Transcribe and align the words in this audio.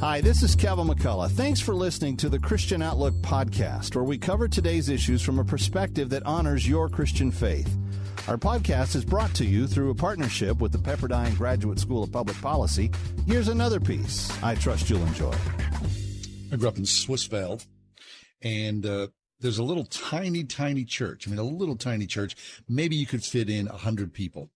Hi, 0.00 0.22
this 0.22 0.42
is 0.42 0.56
Kevin 0.56 0.86
McCullough. 0.86 1.30
Thanks 1.30 1.60
for 1.60 1.74
listening 1.74 2.16
to 2.16 2.30
the 2.30 2.38
Christian 2.38 2.80
Outlook 2.80 3.12
podcast, 3.16 3.94
where 3.94 4.02
we 4.02 4.16
cover 4.16 4.48
today's 4.48 4.88
issues 4.88 5.20
from 5.20 5.38
a 5.38 5.44
perspective 5.44 6.08
that 6.08 6.24
honors 6.24 6.66
your 6.66 6.88
Christian 6.88 7.30
faith. 7.30 7.76
Our 8.26 8.38
podcast 8.38 8.96
is 8.96 9.04
brought 9.04 9.34
to 9.34 9.44
you 9.44 9.66
through 9.66 9.90
a 9.90 9.94
partnership 9.94 10.58
with 10.58 10.72
the 10.72 10.78
Pepperdine 10.78 11.36
Graduate 11.36 11.78
School 11.78 12.02
of 12.02 12.10
Public 12.10 12.40
Policy. 12.40 12.90
Here's 13.26 13.48
another 13.48 13.78
piece 13.78 14.30
I 14.42 14.54
trust 14.54 14.88
you'll 14.88 15.04
enjoy. 15.04 15.34
I 16.50 16.56
grew 16.56 16.68
up 16.68 16.78
in 16.78 16.84
Swissvale, 16.84 17.62
and 18.40 18.86
uh, 18.86 19.08
there's 19.40 19.58
a 19.58 19.62
little 19.62 19.84
tiny, 19.84 20.44
tiny 20.44 20.84
church. 20.84 21.26
I 21.26 21.30
mean, 21.30 21.38
a 21.38 21.42
little 21.42 21.76
tiny 21.76 22.06
church. 22.06 22.36
Maybe 22.68 22.96
you 22.96 23.06
could 23.06 23.24
fit 23.24 23.48
in 23.48 23.68
a 23.68 23.76
hundred 23.76 24.12
people. 24.12 24.50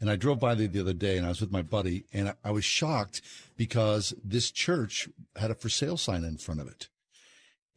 And 0.00 0.10
I 0.10 0.16
drove 0.16 0.40
by 0.40 0.54
there 0.54 0.66
the 0.66 0.80
other 0.80 0.94
day 0.94 1.16
and 1.16 1.26
I 1.26 1.28
was 1.28 1.40
with 1.40 1.52
my 1.52 1.62
buddy 1.62 2.04
and 2.12 2.34
I, 2.42 2.50
was 2.50 2.64
shocked 2.64 3.20
because 3.56 4.14
this 4.24 4.50
church 4.50 5.08
had 5.36 5.50
a 5.50 5.54
for 5.54 5.68
sale 5.68 5.96
sign 5.96 6.24
in 6.24 6.38
front 6.38 6.60
of 6.60 6.68
it. 6.68 6.88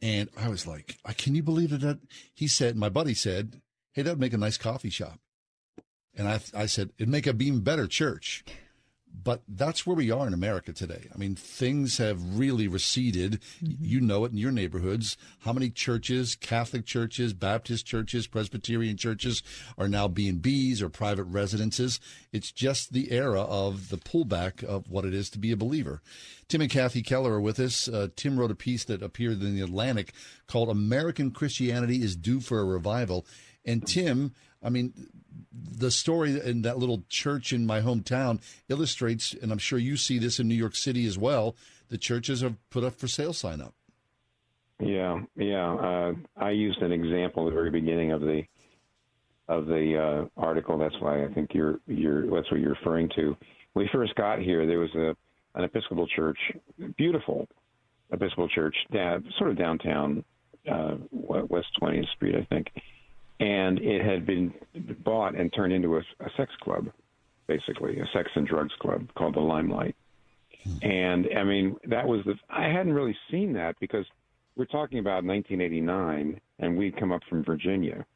And 0.00 0.28
I 0.36 0.48
was 0.48 0.66
like, 0.66 0.98
uh, 1.04 1.12
can 1.16 1.34
you 1.34 1.42
believe 1.42 1.72
it? 1.72 1.80
That 1.82 2.00
he 2.32 2.48
said, 2.48 2.76
my 2.76 2.88
buddy 2.88 3.14
said, 3.14 3.60
Hey, 3.92 4.02
that'd 4.02 4.18
make 4.18 4.32
a 4.32 4.38
nice 4.38 4.58
coffee 4.58 4.90
shop. 4.90 5.20
And 6.16 6.28
I, 6.28 6.40
I 6.54 6.66
said, 6.66 6.90
it'd 6.98 7.08
make 7.08 7.26
a 7.26 7.30
even 7.30 7.60
better 7.60 7.86
church. 7.86 8.44
But 9.22 9.42
that's 9.48 9.86
where 9.86 9.96
we 9.96 10.10
are 10.10 10.26
in 10.26 10.34
America 10.34 10.72
today. 10.72 11.08
I 11.14 11.16
mean, 11.16 11.36
things 11.36 11.98
have 11.98 12.38
really 12.38 12.66
receded. 12.66 13.40
Mm-hmm. 13.62 13.84
You 13.84 14.00
know 14.00 14.24
it 14.24 14.32
in 14.32 14.38
your 14.38 14.50
neighborhoods. 14.50 15.16
How 15.40 15.52
many 15.52 15.70
churches, 15.70 16.34
Catholic 16.34 16.84
churches, 16.84 17.32
Baptist 17.32 17.86
churches, 17.86 18.26
Presbyterian 18.26 18.96
churches 18.96 19.42
are 19.78 19.88
now 19.88 20.08
B&Bs 20.08 20.82
or 20.82 20.88
private 20.88 21.24
residences? 21.24 22.00
It's 22.32 22.50
just 22.50 22.92
the 22.92 23.12
era 23.12 23.42
of 23.42 23.88
the 23.90 23.98
pullback 23.98 24.64
of 24.64 24.90
what 24.90 25.04
it 25.04 25.14
is 25.14 25.30
to 25.30 25.38
be 25.38 25.52
a 25.52 25.56
believer. 25.56 26.02
Tim 26.48 26.60
and 26.60 26.70
Kathy 26.70 27.02
Keller 27.02 27.34
are 27.34 27.40
with 27.40 27.60
us. 27.60 27.88
Uh, 27.88 28.08
Tim 28.16 28.38
wrote 28.38 28.50
a 28.50 28.56
piece 28.56 28.84
that 28.84 29.02
appeared 29.02 29.42
in 29.42 29.54
the 29.54 29.62
Atlantic 29.62 30.12
called 30.46 30.68
American 30.68 31.30
Christianity 31.30 32.02
is 32.02 32.16
Due 32.16 32.40
for 32.40 32.60
a 32.60 32.64
Revival. 32.64 33.26
And 33.64 33.86
Tim, 33.86 34.34
I 34.62 34.70
mean, 34.70 34.92
the 35.54 35.90
story 35.90 36.40
in 36.40 36.62
that 36.62 36.78
little 36.78 37.04
church 37.08 37.52
in 37.52 37.66
my 37.66 37.80
hometown 37.80 38.40
illustrates, 38.68 39.34
and 39.34 39.52
I'm 39.52 39.58
sure 39.58 39.78
you 39.78 39.96
see 39.96 40.18
this 40.18 40.40
in 40.40 40.48
New 40.48 40.54
York 40.54 40.74
City 40.74 41.06
as 41.06 41.16
well. 41.16 41.54
The 41.88 41.98
churches 41.98 42.40
have 42.40 42.56
put 42.70 42.84
up 42.84 42.94
for 42.94 43.08
sale 43.08 43.32
sign 43.32 43.60
up. 43.60 43.74
Yeah, 44.80 45.20
yeah. 45.36 45.74
Uh, 45.74 46.12
I 46.36 46.50
used 46.50 46.82
an 46.82 46.92
example 46.92 47.46
at 47.46 47.50
the 47.50 47.54
very 47.54 47.70
beginning 47.70 48.12
of 48.12 48.20
the 48.20 48.42
of 49.48 49.66
the 49.66 50.28
uh, 50.36 50.40
article. 50.40 50.78
That's 50.78 50.98
why 51.00 51.24
I 51.24 51.28
think 51.28 51.50
you're 51.54 51.78
you're 51.86 52.22
that's 52.22 52.50
what 52.50 52.60
you're 52.60 52.74
referring 52.74 53.08
to. 53.16 53.36
When 53.74 53.84
we 53.84 53.90
first 53.92 54.14
got 54.16 54.40
here, 54.40 54.66
there 54.66 54.80
was 54.80 54.94
a 54.94 55.14
an 55.56 55.64
Episcopal 55.64 56.08
church, 56.08 56.38
beautiful 56.96 57.46
Episcopal 58.10 58.48
church, 58.48 58.74
sort 59.38 59.50
of 59.50 59.56
downtown, 59.58 60.24
uh, 60.70 60.96
West 61.12 61.68
20th 61.80 62.08
Street, 62.16 62.34
I 62.34 62.44
think 62.52 62.66
and 63.40 63.78
it 63.80 64.04
had 64.04 64.26
been 64.26 64.52
bought 65.04 65.34
and 65.34 65.52
turned 65.52 65.72
into 65.72 65.96
a, 65.96 66.00
a 66.20 66.30
sex 66.36 66.52
club, 66.62 66.88
basically 67.46 67.98
a 67.98 68.06
sex 68.12 68.30
and 68.34 68.46
drugs 68.46 68.72
club 68.80 69.08
called 69.16 69.34
the 69.34 69.40
Limelight. 69.40 69.96
And 70.82 71.26
I 71.36 71.44
mean, 71.44 71.76
that 71.88 72.06
was 72.06 72.20
the 72.24 72.34
I 72.48 72.68
hadn't 72.68 72.94
really 72.94 73.16
seen 73.30 73.52
that 73.54 73.76
because 73.80 74.06
we're 74.56 74.64
talking 74.66 74.98
about 74.98 75.24
1989, 75.24 76.40
and 76.60 76.76
we'd 76.76 76.98
come 76.98 77.12
up 77.12 77.20
from 77.28 77.44
Virginia 77.44 78.06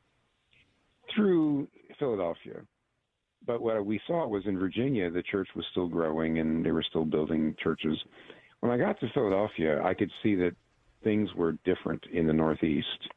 through 1.14 1.68
Philadelphia. 1.98 2.60
But 3.46 3.60
what 3.60 3.84
we 3.84 4.00
saw 4.06 4.26
was 4.26 4.44
in 4.46 4.58
Virginia, 4.58 5.10
the 5.10 5.22
church 5.22 5.48
was 5.56 5.64
still 5.72 5.88
growing 5.88 6.38
and 6.38 6.64
they 6.64 6.70
were 6.70 6.84
still 6.88 7.04
building 7.04 7.54
churches. 7.62 7.98
When 8.60 8.70
I 8.70 8.76
got 8.76 9.00
to 9.00 9.08
Philadelphia, 9.14 9.82
I 9.82 9.94
could 9.94 10.10
see 10.22 10.34
that 10.36 10.52
things 11.02 11.32
were 11.34 11.52
different 11.64 12.04
in 12.12 12.26
the 12.26 12.32
Northeast 12.32 13.08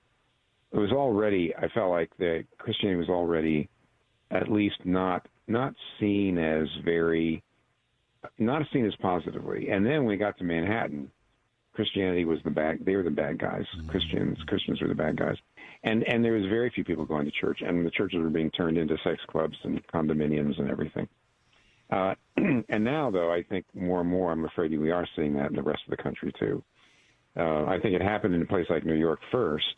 it 0.72 0.78
was 0.78 0.92
already 0.92 1.54
I 1.56 1.68
felt 1.70 1.92
like 1.92 2.10
the 2.18 2.44
Christianity 2.58 3.00
was 3.00 3.10
already 3.10 3.70
at 4.30 4.52
least 4.52 4.78
not 4.86 5.28
not 5.48 5.74
seen 6.00 6.38
as 6.38 6.68
very 6.84 7.44
not 8.38 8.62
seen 8.72 8.86
as 8.86 8.96
positively. 9.02 9.70
And 9.70 9.86
then 9.86 10.00
when 10.00 10.08
we 10.08 10.18
got 10.18 10.38
to 10.38 10.44
Manhattan, 10.44 11.12
Christianity 11.74 12.26
was 12.26 12.40
the 12.44 12.52
bad 12.52 12.80
they 12.86 12.96
were 12.96 13.04
the 13.04 13.10
bad 13.10 13.40
guys. 13.40 13.66
Mm-hmm. 13.78 13.90
Christians 13.90 14.38
Christians 14.48 14.82
were 14.82 14.88
the 14.88 14.96
bad 14.96 15.18
guys. 15.18 15.38
And 15.84 16.04
and 16.08 16.24
there 16.24 16.34
was 16.34 16.46
very 16.46 16.70
few 16.70 16.84
people 16.84 17.06
going 17.06 17.26
to 17.26 17.32
church 17.32 17.62
and 17.66 17.86
the 17.86 17.92
churches 17.92 18.20
were 18.20 18.30
being 18.30 18.52
turned 18.52 18.78
into 18.78 18.98
sex 19.04 19.22
clubs 19.28 19.58
and 19.64 19.86
condominiums 19.88 20.60
and 20.60 20.70
everything. 20.70 21.08
Uh, 21.92 22.16
and 22.38 22.84
now, 22.84 23.12
though, 23.12 23.32
I 23.32 23.44
think 23.44 23.66
more 23.74 24.00
and 24.00 24.10
more, 24.10 24.32
I'm 24.32 24.46
afraid 24.46 24.78
we 24.80 24.92
are 24.92 25.08
seeing 25.16 25.34
that 25.34 25.50
in 25.50 25.56
the 25.56 25.62
rest 25.62 25.82
of 25.86 25.96
the 25.96 26.02
country 26.02 26.34
too. 26.40 26.64
Uh, 27.36 27.66
I 27.66 27.80
think 27.82 27.96
it 27.96 28.02
happened 28.02 28.34
in 28.34 28.42
a 28.42 28.46
place 28.46 28.66
like 28.70 28.86
New 28.86 28.96
York 28.96 29.20
first, 29.32 29.76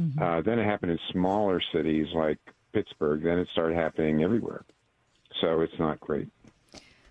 Mm-hmm. 0.00 0.22
Uh, 0.22 0.42
then 0.42 0.58
it 0.58 0.64
happened 0.64 0.92
in 0.92 0.98
smaller 1.12 1.60
cities 1.72 2.06
like 2.14 2.38
Pittsburgh. 2.72 3.22
Then 3.22 3.38
it 3.38 3.48
started 3.52 3.76
happening 3.76 4.22
everywhere. 4.22 4.64
So 5.40 5.60
it's 5.60 5.78
not 5.78 6.00
great. 6.00 6.28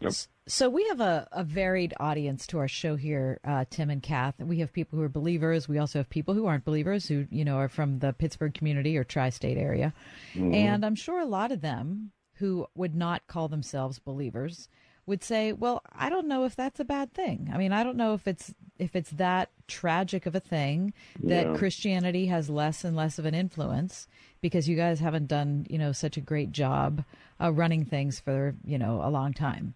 Nope. 0.02 0.14
So 0.46 0.70
we 0.70 0.86
have 0.90 1.00
a, 1.00 1.28
a 1.32 1.44
varied 1.44 1.94
audience 2.00 2.46
to 2.48 2.60
our 2.60 2.68
show 2.68 2.98
here, 2.98 3.40
uh, 3.46 3.64
Tim 3.70 3.90
and 3.90 4.04
Kath. 4.04 4.36
We 4.40 4.60
have 4.60 4.74
people 4.74 5.00
who 5.00 5.06
are 5.06 5.10
believers. 5.10 5.70
We 5.70 5.78
also 5.78 6.00
have 6.00 6.10
people 6.10 6.34
who 6.34 6.46
aren't 6.46 6.66
believers, 6.66 7.08
who 7.08 7.28
you 7.32 7.46
know 7.46 7.56
are 7.56 7.70
from 7.70 8.00
the 8.00 8.12
Pittsburgh 8.12 8.54
community 8.54 8.98
or 8.98 9.06
tri-state 9.06 9.58
area, 9.58 9.94
mm-hmm. 10.34 10.54
and 10.54 10.86
I'm 10.86 10.96
sure 10.96 11.22
a 11.22 11.26
lot 11.26 11.54
of 11.54 11.62
them 11.62 12.12
who 12.36 12.68
would 12.76 12.94
not 12.94 13.26
call 13.28 13.48
themselves 13.48 14.00
believers 14.00 14.68
would 15.06 15.24
say, 15.24 15.52
"Well, 15.52 15.82
I 15.92 16.10
don't 16.10 16.28
know 16.28 16.46
if 16.46 16.56
that's 16.56 16.80
a 16.80 16.86
bad 16.86 17.14
thing. 17.14 17.50
I 17.54 17.58
mean, 17.58 17.74
I 17.74 17.84
don't 17.84 17.98
know 17.98 18.14
if 18.14 18.28
it's 18.28 18.54
if 18.80 18.96
it's 18.96 19.12
that 19.12 19.50
tragic 19.68 20.26
of 20.26 20.36
a 20.36 20.40
thing 20.40 20.94
that 21.22 21.48
yeah. 21.48 21.54
Christianity 21.56 22.28
has 22.28 22.50
less 22.50 22.84
and 22.84 22.96
less 22.96 23.20
of 23.20 23.26
an 23.26 23.36
influence 23.36 24.08
because 24.42 24.68
you 24.68 24.76
guys 24.76 25.00
haven't 25.00 25.28
done, 25.28 25.66
you 25.70 25.78
know, 25.78 25.92
such 25.92 26.18
a 26.18 26.22
great 26.22 26.52
job 26.52 27.04
uh, 27.40 27.52
running 27.52 27.86
things 27.86 28.20
for, 28.20 28.56
you 28.66 28.78
know, 28.78 29.02
a 29.04 29.10
long 29.10 29.34
time." 29.34 29.74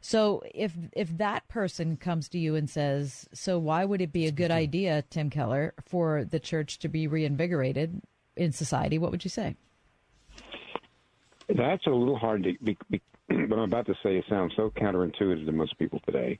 So 0.00 0.42
if 0.54 0.72
if 0.92 1.16
that 1.18 1.48
person 1.48 1.96
comes 1.96 2.28
to 2.30 2.38
you 2.38 2.54
and 2.54 2.70
says, 2.70 3.28
"So 3.32 3.58
why 3.58 3.84
would 3.84 4.00
it 4.00 4.12
be 4.12 4.26
a 4.26 4.32
good 4.32 4.50
idea, 4.50 5.02
Tim 5.10 5.28
Keller, 5.30 5.74
for 5.84 6.24
the 6.24 6.40
church 6.40 6.78
to 6.80 6.88
be 6.88 7.06
reinvigorated 7.06 8.00
in 8.36 8.52
society?" 8.52 8.98
What 8.98 9.10
would 9.10 9.24
you 9.24 9.30
say? 9.30 9.56
That's 11.48 11.86
a 11.86 11.90
little 11.90 12.18
hard 12.18 12.44
to 12.44 12.54
what 13.28 13.58
I'm 13.58 13.64
about 13.64 13.86
to 13.86 13.94
say 14.02 14.16
it 14.16 14.24
sounds 14.28 14.52
so 14.56 14.70
counterintuitive 14.70 15.44
to 15.44 15.52
most 15.52 15.78
people 15.78 16.00
today 16.06 16.38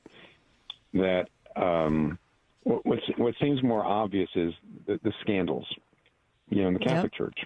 that 0.93 1.27
um, 1.55 2.17
what, 2.63 2.99
what 3.17 3.33
seems 3.41 3.61
more 3.63 3.85
obvious 3.85 4.29
is 4.35 4.53
the, 4.87 4.99
the, 5.03 5.13
scandals, 5.21 5.65
you 6.49 6.61
know, 6.61 6.69
in 6.69 6.73
the 6.73 6.79
Catholic 6.79 7.11
yep. 7.13 7.13
Church 7.13 7.39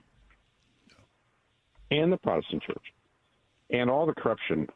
and 1.92 2.12
the 2.12 2.18
Protestant 2.18 2.64
Church 2.64 2.84
and 3.70 3.90
all 3.90 4.06
the 4.06 4.14
corruption. 4.14 4.68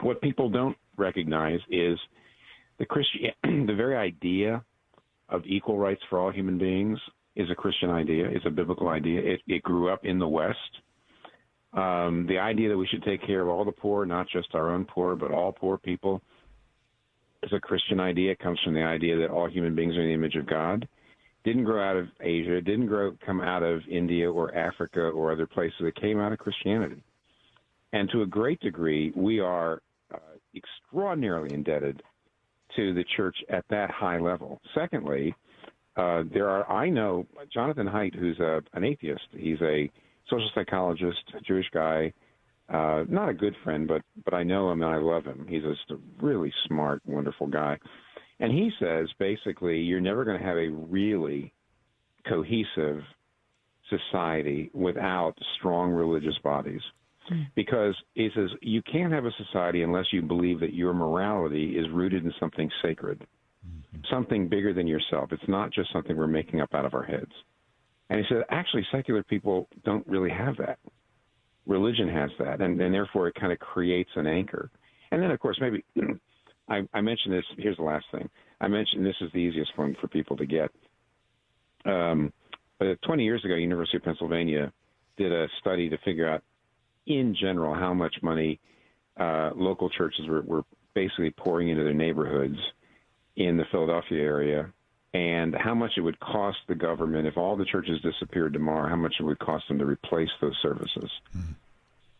What 0.00 0.20
people 0.20 0.48
don't 0.48 0.76
recognize 0.96 1.60
is 1.68 1.98
the 2.78 2.86
Christian, 2.86 3.30
the 3.66 3.74
very 3.74 3.96
idea 3.96 4.64
of 5.28 5.42
equal 5.46 5.78
rights 5.78 6.02
for 6.08 6.18
all 6.18 6.30
human 6.30 6.58
beings 6.58 6.98
is 7.34 7.50
a 7.50 7.54
Christian 7.54 7.90
idea, 7.90 8.28
is 8.28 8.42
a 8.46 8.50
biblical 8.50 8.88
idea. 8.88 9.20
It, 9.20 9.40
it 9.46 9.62
grew 9.62 9.90
up 9.90 10.04
in 10.04 10.18
the 10.18 10.28
West 10.28 10.58
um, 11.72 12.26
the 12.28 12.38
idea 12.38 12.68
that 12.68 12.76
we 12.76 12.86
should 12.86 13.02
take 13.02 13.26
care 13.26 13.40
of 13.40 13.48
all 13.48 13.64
the 13.64 13.72
poor, 13.72 14.04
not 14.04 14.28
just 14.28 14.54
our 14.54 14.70
own 14.70 14.84
poor, 14.84 15.16
but 15.16 15.30
all 15.30 15.52
poor 15.52 15.78
people, 15.78 16.20
is 17.42 17.52
a 17.52 17.60
Christian 17.60 17.98
idea. 17.98 18.32
It 18.32 18.38
comes 18.38 18.60
from 18.64 18.74
the 18.74 18.82
idea 18.82 19.16
that 19.18 19.30
all 19.30 19.48
human 19.48 19.74
beings 19.74 19.96
are 19.96 20.02
in 20.02 20.08
the 20.08 20.14
image 20.14 20.36
of 20.36 20.46
God. 20.46 20.86
Didn't 21.44 21.64
grow 21.64 21.82
out 21.82 21.96
of 21.96 22.06
Asia. 22.20 22.60
Didn't 22.60 22.86
grow 22.86 23.16
come 23.24 23.40
out 23.40 23.62
of 23.62 23.80
India 23.90 24.30
or 24.30 24.54
Africa 24.54 25.00
or 25.00 25.32
other 25.32 25.46
places. 25.46 25.80
It 25.80 25.96
came 25.96 26.20
out 26.20 26.32
of 26.32 26.38
Christianity. 26.38 27.02
And 27.92 28.08
to 28.10 28.22
a 28.22 28.26
great 28.26 28.60
degree, 28.60 29.12
we 29.16 29.40
are 29.40 29.82
uh, 30.14 30.18
extraordinarily 30.54 31.52
indebted 31.52 32.02
to 32.76 32.94
the 32.94 33.04
church 33.16 33.36
at 33.50 33.64
that 33.70 33.90
high 33.90 34.18
level. 34.18 34.60
Secondly, 34.74 35.34
uh, 35.96 36.22
there 36.32 36.48
are 36.48 36.70
I 36.70 36.88
know 36.88 37.26
Jonathan 37.52 37.86
Haidt, 37.86 38.14
who's 38.14 38.38
a, 38.38 38.62
an 38.72 38.84
atheist. 38.84 39.26
He's 39.32 39.60
a 39.60 39.90
social 40.32 40.50
psychologist, 40.54 41.22
Jewish 41.46 41.66
guy. 41.72 42.12
Uh, 42.68 43.04
not 43.08 43.28
a 43.28 43.34
good 43.34 43.54
friend, 43.62 43.86
but 43.86 44.02
but 44.24 44.34
I 44.34 44.42
know 44.42 44.70
him 44.70 44.82
and 44.82 44.94
I 44.94 44.96
love 44.96 45.24
him. 45.24 45.46
He's 45.48 45.62
just 45.62 45.90
a 45.90 46.24
really 46.24 46.52
smart, 46.66 47.02
wonderful 47.04 47.46
guy. 47.46 47.78
And 48.40 48.52
he 48.52 48.70
says 48.80 49.08
basically, 49.18 49.78
you're 49.78 50.00
never 50.00 50.24
going 50.24 50.38
to 50.38 50.44
have 50.44 50.56
a 50.56 50.68
really 50.68 51.52
cohesive 52.28 53.02
society 53.90 54.70
without 54.72 55.34
strong 55.58 55.90
religious 55.90 56.38
bodies. 56.42 56.80
Hmm. 57.28 57.42
Because 57.54 57.94
he 58.14 58.30
says 58.34 58.50
you 58.62 58.82
can't 58.82 59.12
have 59.12 59.26
a 59.26 59.32
society 59.44 59.82
unless 59.82 60.06
you 60.12 60.22
believe 60.22 60.60
that 60.60 60.74
your 60.74 60.94
morality 60.94 61.76
is 61.76 61.86
rooted 61.92 62.24
in 62.24 62.32
something 62.40 62.70
sacred, 62.82 63.24
mm-hmm. 63.66 64.00
something 64.10 64.48
bigger 64.48 64.72
than 64.72 64.86
yourself. 64.86 65.30
It's 65.32 65.42
not 65.46 65.72
just 65.72 65.92
something 65.92 66.16
we're 66.16 66.26
making 66.26 66.60
up 66.60 66.74
out 66.74 66.84
of 66.84 66.94
our 66.94 67.04
heads. 67.04 67.32
And 68.12 68.20
he 68.20 68.26
said, 68.28 68.44
actually, 68.50 68.86
secular 68.92 69.22
people 69.22 69.70
don't 69.86 70.06
really 70.06 70.28
have 70.28 70.58
that. 70.58 70.78
Religion 71.66 72.06
has 72.08 72.28
that, 72.38 72.60
and, 72.60 72.78
and 72.78 72.92
therefore 72.92 73.28
it 73.28 73.34
kind 73.36 73.54
of 73.54 73.58
creates 73.58 74.10
an 74.16 74.26
anchor. 74.26 74.70
And 75.10 75.22
then, 75.22 75.30
of 75.30 75.40
course, 75.40 75.58
maybe 75.58 75.82
I, 76.68 76.82
I 76.92 77.00
mentioned 77.00 77.32
this. 77.32 77.44
Here's 77.56 77.78
the 77.78 77.84
last 77.84 78.04
thing. 78.12 78.28
I 78.60 78.68
mentioned 78.68 79.06
this 79.06 79.16
is 79.22 79.32
the 79.32 79.38
easiest 79.38 79.70
one 79.78 79.96
for 79.98 80.08
people 80.08 80.36
to 80.36 80.44
get. 80.44 80.70
Um, 81.86 82.34
but 82.78 83.00
20 83.00 83.24
years 83.24 83.42
ago, 83.46 83.54
University 83.54 83.96
of 83.96 84.02
Pennsylvania 84.02 84.70
did 85.16 85.32
a 85.32 85.46
study 85.60 85.88
to 85.88 85.96
figure 86.04 86.28
out, 86.28 86.42
in 87.06 87.34
general, 87.40 87.74
how 87.74 87.94
much 87.94 88.14
money 88.20 88.60
uh, 89.18 89.52
local 89.56 89.88
churches 89.88 90.28
were, 90.28 90.42
were 90.42 90.64
basically 90.94 91.30
pouring 91.30 91.70
into 91.70 91.82
their 91.82 91.94
neighborhoods 91.94 92.58
in 93.36 93.56
the 93.56 93.64
Philadelphia 93.70 94.22
area, 94.22 94.70
and 95.14 95.54
how 95.54 95.74
much 95.74 95.92
it 95.96 96.00
would 96.00 96.18
cost 96.20 96.58
the 96.68 96.74
government 96.74 97.26
if 97.26 97.36
all 97.36 97.56
the 97.56 97.66
churches 97.66 98.00
disappeared 98.00 98.52
tomorrow. 98.52 98.88
How 98.88 98.96
much 98.96 99.14
it 99.20 99.24
would 99.24 99.38
cost 99.38 99.68
them 99.68 99.78
to 99.78 99.84
replace 99.84 100.30
those 100.40 100.56
services. 100.62 101.10
Mm-hmm. 101.36 101.52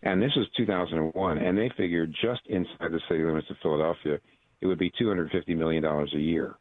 And 0.05 0.21
this 0.21 0.33
was 0.37 0.49
2001, 0.57 1.39
and 1.39 1.57
they 1.57 1.71
figured 1.77 2.15
just 2.21 2.41
inside 2.49 2.91
the 2.91 3.01
city 3.09 3.23
limits 3.23 3.49
of 3.51 3.57
Philadelphia, 3.63 4.19
it 4.61 4.67
would 4.67 4.79
be 4.79 4.91
250 4.99 5.55
million 5.55 5.83
dollars 5.83 6.13
a 6.15 6.21
year. 6.21 6.57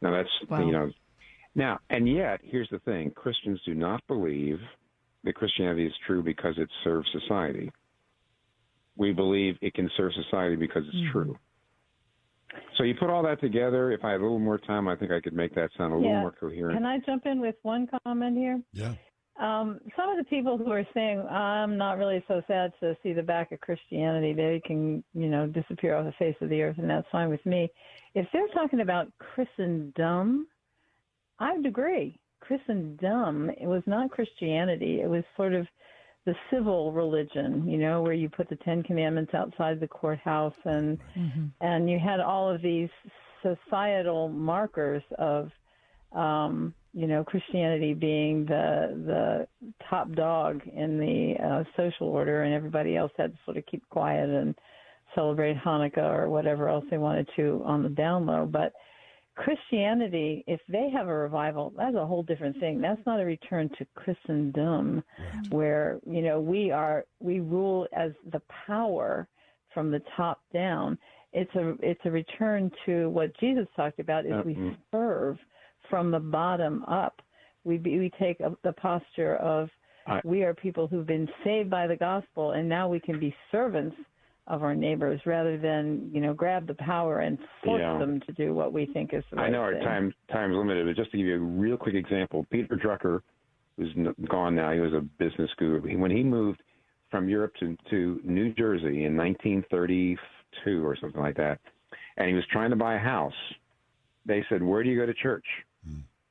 Now 0.00 0.10
that's 0.12 0.50
wow. 0.50 0.64
you 0.64 0.72
know, 0.72 0.90
now 1.54 1.78
and 1.88 2.08
yet 2.08 2.40
here's 2.42 2.68
the 2.70 2.80
thing: 2.80 3.12
Christians 3.12 3.60
do 3.64 3.74
not 3.74 4.06
believe 4.06 4.58
that 5.24 5.34
Christianity 5.34 5.86
is 5.86 5.92
true 6.06 6.22
because 6.22 6.54
it 6.58 6.68
serves 6.84 7.08
society. 7.12 7.70
We 8.96 9.12
believe 9.12 9.56
it 9.60 9.74
can 9.74 9.90
serve 9.96 10.12
society 10.14 10.56
because 10.56 10.84
it's 10.86 10.96
mm-hmm. 10.96 11.12
true. 11.12 11.38
So 12.76 12.84
you 12.84 12.94
put 12.94 13.10
all 13.10 13.22
that 13.24 13.40
together. 13.40 13.92
If 13.92 14.04
I 14.04 14.12
had 14.12 14.20
a 14.20 14.22
little 14.22 14.38
more 14.38 14.58
time, 14.58 14.88
I 14.88 14.96
think 14.96 15.12
I 15.12 15.20
could 15.20 15.34
make 15.34 15.54
that 15.54 15.70
sound 15.76 15.92
a 15.92 15.96
yeah. 15.96 16.02
little 16.02 16.20
more 16.20 16.32
coherent. 16.32 16.76
Can 16.76 16.86
I 16.86 16.98
jump 17.04 17.26
in 17.26 17.40
with 17.40 17.56
one 17.62 17.88
comment 18.04 18.36
here? 18.36 18.60
Yeah. 18.72 18.94
Um, 19.38 19.78
some 19.96 20.10
of 20.10 20.16
the 20.18 20.24
people 20.24 20.58
who 20.58 20.72
are 20.72 20.86
saying 20.92 21.20
I'm 21.20 21.76
not 21.76 21.98
really 21.98 22.24
so 22.26 22.42
sad 22.48 22.72
to 22.80 22.96
see 23.02 23.12
the 23.12 23.22
back 23.22 23.52
of 23.52 23.60
Christianity, 23.60 24.32
they 24.32 24.60
can 24.64 25.04
you 25.14 25.28
know 25.28 25.46
disappear 25.46 25.94
off 25.94 26.06
the 26.06 26.12
face 26.18 26.34
of 26.40 26.48
the 26.48 26.60
earth, 26.60 26.78
and 26.78 26.90
that's 26.90 27.06
fine 27.12 27.28
with 27.28 27.44
me. 27.46 27.70
If 28.14 28.26
they're 28.32 28.48
talking 28.48 28.80
about 28.80 29.12
Christendom, 29.18 30.48
I 31.38 31.52
would 31.52 31.66
agree. 31.66 32.18
Christendom 32.40 33.50
it 33.50 33.66
was 33.66 33.82
not 33.86 34.10
Christianity; 34.10 35.00
it 35.02 35.08
was 35.08 35.22
sort 35.36 35.54
of 35.54 35.68
the 36.28 36.34
civil 36.50 36.92
religion, 36.92 37.66
you 37.66 37.78
know, 37.78 38.02
where 38.02 38.12
you 38.12 38.28
put 38.28 38.50
the 38.50 38.56
Ten 38.56 38.82
Commandments 38.82 39.32
outside 39.32 39.80
the 39.80 39.88
courthouse, 39.88 40.52
and 40.64 40.98
mm-hmm. 41.16 41.46
and 41.62 41.88
you 41.88 41.98
had 41.98 42.20
all 42.20 42.54
of 42.54 42.60
these 42.60 42.90
societal 43.42 44.28
markers 44.28 45.02
of 45.18 45.50
um, 46.12 46.74
you 46.92 47.06
know, 47.06 47.24
Christianity 47.24 47.94
being 47.94 48.44
the 48.44 48.92
the 49.06 49.48
top 49.88 50.12
dog 50.12 50.60
in 50.66 50.98
the 50.98 51.34
uh, 51.42 51.64
social 51.78 52.08
order, 52.08 52.42
and 52.42 52.52
everybody 52.52 52.94
else 52.94 53.12
had 53.16 53.32
to 53.32 53.38
sort 53.46 53.56
of 53.56 53.64
keep 53.64 53.88
quiet 53.88 54.28
and 54.28 54.54
celebrate 55.14 55.56
Hanukkah 55.56 56.12
or 56.12 56.28
whatever 56.28 56.68
else 56.68 56.84
they 56.90 56.98
wanted 56.98 57.26
to 57.36 57.62
on 57.64 57.82
the 57.82 57.88
down 57.88 58.26
low. 58.26 58.44
But 58.44 58.74
Christianity, 59.38 60.42
if 60.48 60.60
they 60.68 60.90
have 60.90 61.06
a 61.06 61.14
revival, 61.14 61.72
that's 61.76 61.94
a 61.94 62.04
whole 62.04 62.24
different 62.24 62.58
thing. 62.58 62.80
That's 62.80 63.00
not 63.06 63.20
a 63.20 63.24
return 63.24 63.70
to 63.78 63.86
Christendom, 63.94 65.04
right. 65.16 65.50
where 65.50 66.00
you 66.04 66.22
know 66.22 66.40
we 66.40 66.72
are 66.72 67.04
we 67.20 67.38
rule 67.38 67.86
as 67.92 68.10
the 68.32 68.42
power 68.66 69.28
from 69.72 69.92
the 69.92 70.02
top 70.16 70.40
down. 70.52 70.98
It's 71.32 71.54
a 71.54 71.74
it's 71.80 72.00
a 72.04 72.10
return 72.10 72.72
to 72.86 73.10
what 73.10 73.30
Jesus 73.38 73.66
talked 73.76 74.00
about 74.00 74.26
is 74.26 74.32
we 74.44 74.54
mm-hmm. 74.54 74.74
serve 74.90 75.38
from 75.88 76.10
the 76.10 76.18
bottom 76.18 76.84
up. 76.88 77.22
We 77.62 77.78
we 77.78 78.10
take 78.18 78.38
the 78.38 78.72
posture 78.72 79.36
of 79.36 79.68
we 80.24 80.42
are 80.42 80.54
people 80.54 80.88
who've 80.88 81.06
been 81.06 81.28
saved 81.44 81.70
by 81.70 81.86
the 81.86 81.96
gospel, 81.96 82.52
and 82.52 82.68
now 82.68 82.88
we 82.88 82.98
can 82.98 83.20
be 83.20 83.32
servants 83.52 83.96
of 84.48 84.62
our 84.62 84.74
neighbors 84.74 85.20
rather 85.26 85.58
than 85.58 86.10
you 86.12 86.20
know 86.20 86.32
grab 86.32 86.66
the 86.66 86.74
power 86.74 87.20
and 87.20 87.38
force 87.62 87.80
yeah. 87.80 87.98
them 87.98 88.20
to 88.26 88.32
do 88.32 88.54
what 88.54 88.72
we 88.72 88.86
think 88.86 89.12
is 89.12 89.22
the 89.30 89.36
right 89.36 89.46
I 89.46 89.50
know 89.50 89.60
our 89.60 89.74
thing. 89.74 89.82
time 89.82 90.14
time's 90.32 90.56
limited, 90.56 90.86
but 90.86 90.96
just 90.96 91.10
to 91.12 91.18
give 91.18 91.26
you 91.26 91.36
a 91.36 91.38
real 91.38 91.76
quick 91.76 91.94
example, 91.94 92.46
Peter 92.50 92.76
Drucker, 92.76 93.20
who's 93.76 93.94
gone 94.28 94.54
now, 94.54 94.72
he 94.72 94.80
was 94.80 94.92
a 94.94 95.00
business 95.00 95.50
guru. 95.58 95.80
When 95.98 96.10
he 96.10 96.22
moved 96.22 96.62
from 97.10 97.28
Europe 97.28 97.52
to 97.60 97.76
to 97.90 98.20
New 98.24 98.52
Jersey 98.54 99.04
in 99.04 99.16
1932 99.16 100.86
or 100.86 100.96
something 100.96 101.20
like 101.20 101.36
that, 101.36 101.60
and 102.16 102.28
he 102.28 102.34
was 102.34 102.44
trying 102.50 102.70
to 102.70 102.76
buy 102.76 102.94
a 102.94 102.98
house, 102.98 103.32
they 104.24 104.44
said, 104.48 104.62
"Where 104.62 104.82
do 104.82 104.88
you 104.88 104.98
go 104.98 105.06
to 105.06 105.14
church?" 105.14 105.46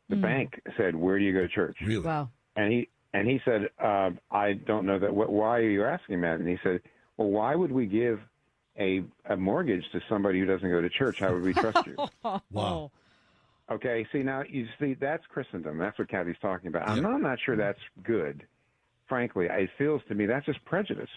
The 0.09 0.15
mm. 0.15 0.21
bank 0.21 0.59
said, 0.75 0.95
"Where 0.95 1.19
do 1.19 1.25
you 1.25 1.33
go 1.33 1.41
to 1.41 1.49
church?" 1.49 1.77
Really? 1.81 2.03
Wow. 2.03 2.29
And 2.55 2.71
he 2.71 2.89
and 3.13 3.27
he 3.27 3.39
said, 3.45 3.69
uh, 3.79 4.09
"I 4.31 4.53
don't 4.53 4.87
know 4.87 4.97
that. 4.97 5.13
What, 5.13 5.31
why 5.31 5.59
are 5.59 5.69
you 5.69 5.83
asking 5.83 6.21
that?" 6.21 6.39
And 6.39 6.47
he 6.47 6.57
said, 6.63 6.81
"Well, 7.17 7.29
why 7.29 7.55
would 7.55 7.71
we 7.71 7.85
give 7.85 8.19
a 8.79 9.03
a 9.25 9.35
mortgage 9.35 9.83
to 9.91 10.01
somebody 10.07 10.39
who 10.39 10.45
doesn't 10.45 10.69
go 10.69 10.81
to 10.81 10.89
church? 10.89 11.19
How 11.19 11.33
would 11.33 11.43
we 11.43 11.53
trust 11.53 11.85
you?" 11.85 11.95
wow. 12.51 12.91
Okay. 13.69 14.07
See 14.11 14.23
now, 14.23 14.43
you 14.47 14.67
see 14.79 14.93
that's 14.93 15.25
Christendom. 15.27 15.77
That's 15.77 15.99
what 15.99 16.09
Kathy's 16.09 16.37
talking 16.41 16.67
about. 16.67 16.87
I'm, 16.87 17.01
not, 17.01 17.13
I'm 17.13 17.21
not 17.21 17.39
sure 17.43 17.55
that's 17.57 17.79
good. 18.03 18.45
Frankly, 19.07 19.47
it 19.49 19.69
feels 19.77 20.01
to 20.07 20.15
me 20.15 20.25
that's 20.25 20.45
just 20.45 20.63
prejudice. 20.65 21.09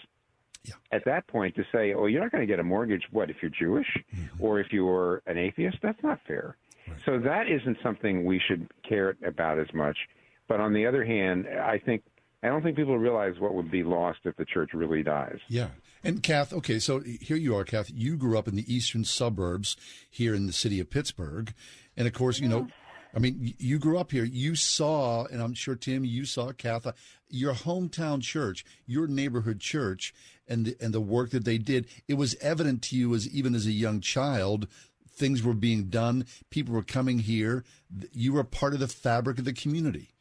Yeah. 0.65 0.75
At 0.93 1.05
that 1.07 1.27
point, 1.27 1.55
to 1.57 1.65
say, 1.73 1.95
"Oh, 1.95 2.07
you're 2.07 2.21
not 2.21 2.33
going 2.33 2.43
to 2.43 2.47
get 2.47 2.59
a 2.59 2.65
mortgage," 2.65 3.05
what 3.11 3.31
if 3.31 3.37
you're 3.41 3.51
Jewish 3.51 3.87
mm-hmm. 4.15 4.45
or 4.45 4.61
if 4.61 4.73
you're 4.73 5.23
an 5.27 5.39
atheist? 5.39 5.79
That's 5.83 6.03
not 6.03 6.21
fair. 6.27 6.57
So 7.05 7.19
that 7.19 7.49
isn't 7.49 7.79
something 7.83 8.25
we 8.25 8.41
should 8.41 8.71
care 8.87 9.17
about 9.25 9.59
as 9.59 9.73
much. 9.73 9.97
But 10.49 10.61
on 10.61 10.73
the 10.73 10.87
other 10.87 11.05
hand, 11.05 11.47
I 11.47 11.79
think 11.79 12.03
I 12.43 12.49
don't 12.49 12.63
think 12.63 12.77
people 12.77 12.99
realize 12.99 13.39
what 13.39 13.55
would 13.55 13.71
be 13.71 13.83
lost 13.83 14.21
if 14.25 14.37
the 14.37 14.47
church 14.47 14.71
really 14.73 15.03
dies. 15.03 15.39
Yeah. 15.49 15.69
And 16.03 16.23
Kath, 16.23 16.53
okay, 16.55 16.79
so 16.79 17.01
here 17.01 17.37
you 17.37 17.55
are, 17.55 17.65
Kath. 17.65 17.91
You 17.95 18.17
grew 18.17 18.39
up 18.39 18.49
in 18.49 18.57
the 18.57 18.75
eastern 18.75 19.05
suburbs 19.05 19.77
here 20.09 20.35
in 20.35 20.47
the 20.47 20.53
city 20.53 20.81
of 20.81 20.89
Pittsburgh. 20.89 21.53
And 21.97 22.07
of 22.07 22.15
course, 22.15 22.41
you 22.41 22.49
know, 22.49 22.69
I 23.15 23.19
mean, 23.19 23.55
you 23.59 23.79
grew 23.79 23.99
up 23.99 24.13
here. 24.13 24.25
You 24.25 24.55
saw, 24.55 25.27
and 25.27 25.43
I'm 25.43 25.53
sure, 25.53 25.75
Tim, 25.75 26.05
you 26.05 26.25
saw, 26.25 26.53
Kath, 26.53 26.87
uh, 26.87 26.93
your 27.29 27.53
hometown 27.53 28.23
church, 28.23 28.65
your 28.87 29.07
neighborhood 29.07 29.61
church, 29.61 30.15
and 30.49 30.65
the, 30.65 30.77
and 30.81 30.95
the 30.95 31.01
work 31.01 31.31
that 31.31 31.45
they 31.45 31.59
did. 31.59 31.87
It 32.09 32.15
was 32.15 32.37
evident 32.41 32.83
to 32.85 32.97
you 32.97 33.15
as 33.15 33.29
even 33.29 33.55
as 33.55 33.67
a 33.67 33.73
young 33.73 34.01
child 34.01 34.67
things 35.21 35.43
were 35.43 35.55
being 35.55 35.85
done. 35.85 36.25
People 36.49 36.75
were 36.75 36.83
coming 36.83 37.19
here. 37.19 37.63
You 38.13 38.33
were 38.33 38.43
part 38.43 38.73
of 38.73 38.81
the 38.81 38.89
fabric 38.89 39.39
of 39.39 39.45
the 39.45 39.53
community. 39.53 40.15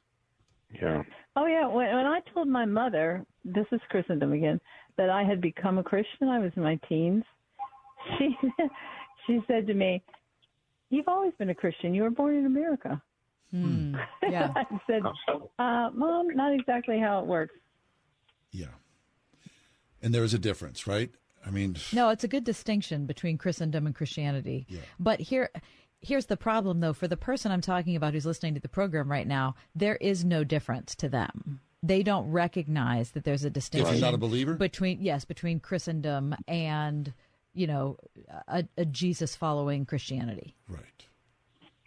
Yeah. 0.69 1.03
Oh 1.39 1.45
yeah. 1.45 1.65
When, 1.67 1.87
when 1.95 2.05
I 2.05 2.19
told 2.33 2.49
my 2.49 2.65
mother, 2.65 3.25
this 3.45 3.65
is 3.71 3.79
Christendom 3.89 4.33
again, 4.33 4.59
that 4.97 5.09
I 5.09 5.23
had 5.23 5.39
become 5.39 5.77
a 5.77 5.83
Christian, 5.83 6.27
I 6.27 6.39
was 6.39 6.51
in 6.55 6.63
my 6.63 6.77
teens. 6.87 7.23
She 8.17 8.35
she 9.27 9.39
said 9.45 9.67
to 9.67 9.73
me, 9.73 10.01
"You've 10.89 11.09
always 11.09 11.33
been 11.37 11.49
a 11.49 11.55
Christian. 11.55 11.93
You 11.93 12.03
were 12.03 12.09
born 12.09 12.35
in 12.35 12.45
America." 12.45 13.01
Hmm. 13.51 13.95
Yeah. 14.23 14.53
I 14.55 14.63
said, 14.87 15.01
uh, 15.59 15.89
"Mom, 15.93 16.29
not 16.33 16.53
exactly 16.53 16.97
how 16.97 17.19
it 17.19 17.25
works." 17.25 17.53
Yeah. 18.51 18.73
And 20.01 20.15
there 20.15 20.23
is 20.23 20.33
a 20.33 20.39
difference, 20.39 20.87
right? 20.87 21.11
I 21.45 21.51
mean, 21.51 21.75
no, 21.91 22.09
it's 22.09 22.23
a 22.23 22.27
good 22.29 22.45
distinction 22.45 23.05
between 23.05 23.37
Christendom 23.37 23.85
and 23.85 23.93
Christianity. 23.93 24.65
Yeah. 24.69 24.79
But 24.97 25.19
here, 25.19 25.49
here's 26.01 26.27
the 26.27 26.37
problem, 26.37 26.79
though. 26.79 26.93
For 26.93 27.07
the 27.07 27.17
person 27.17 27.51
I'm 27.51 27.61
talking 27.61 27.95
about 27.95 28.13
who's 28.13 28.25
listening 28.25 28.53
to 28.55 28.59
the 28.59 28.69
program 28.69 29.11
right 29.11 29.27
now, 29.27 29.55
there 29.75 29.95
is 29.97 30.23
no 30.23 30.43
difference 30.43 30.95
to 30.95 31.09
them. 31.09 31.61
They 31.81 32.03
don't 32.03 32.29
recognize 32.29 33.11
that 33.11 33.23
there's 33.23 33.45
a 33.45 33.49
distinction. 33.49 33.93
If 33.93 33.99
you're 33.99 34.07
not 34.07 34.13
a 34.13 34.17
believer, 34.17 34.53
between 34.53 35.01
yes, 35.01 35.25
between 35.25 35.59
Christendom 35.59 36.35
and 36.47 37.13
you 37.53 37.67
know 37.67 37.97
a, 38.47 38.65
a 38.77 38.85
Jesus 38.85 39.35
following 39.35 39.85
Christianity. 39.85 40.55
Right. 40.67 40.83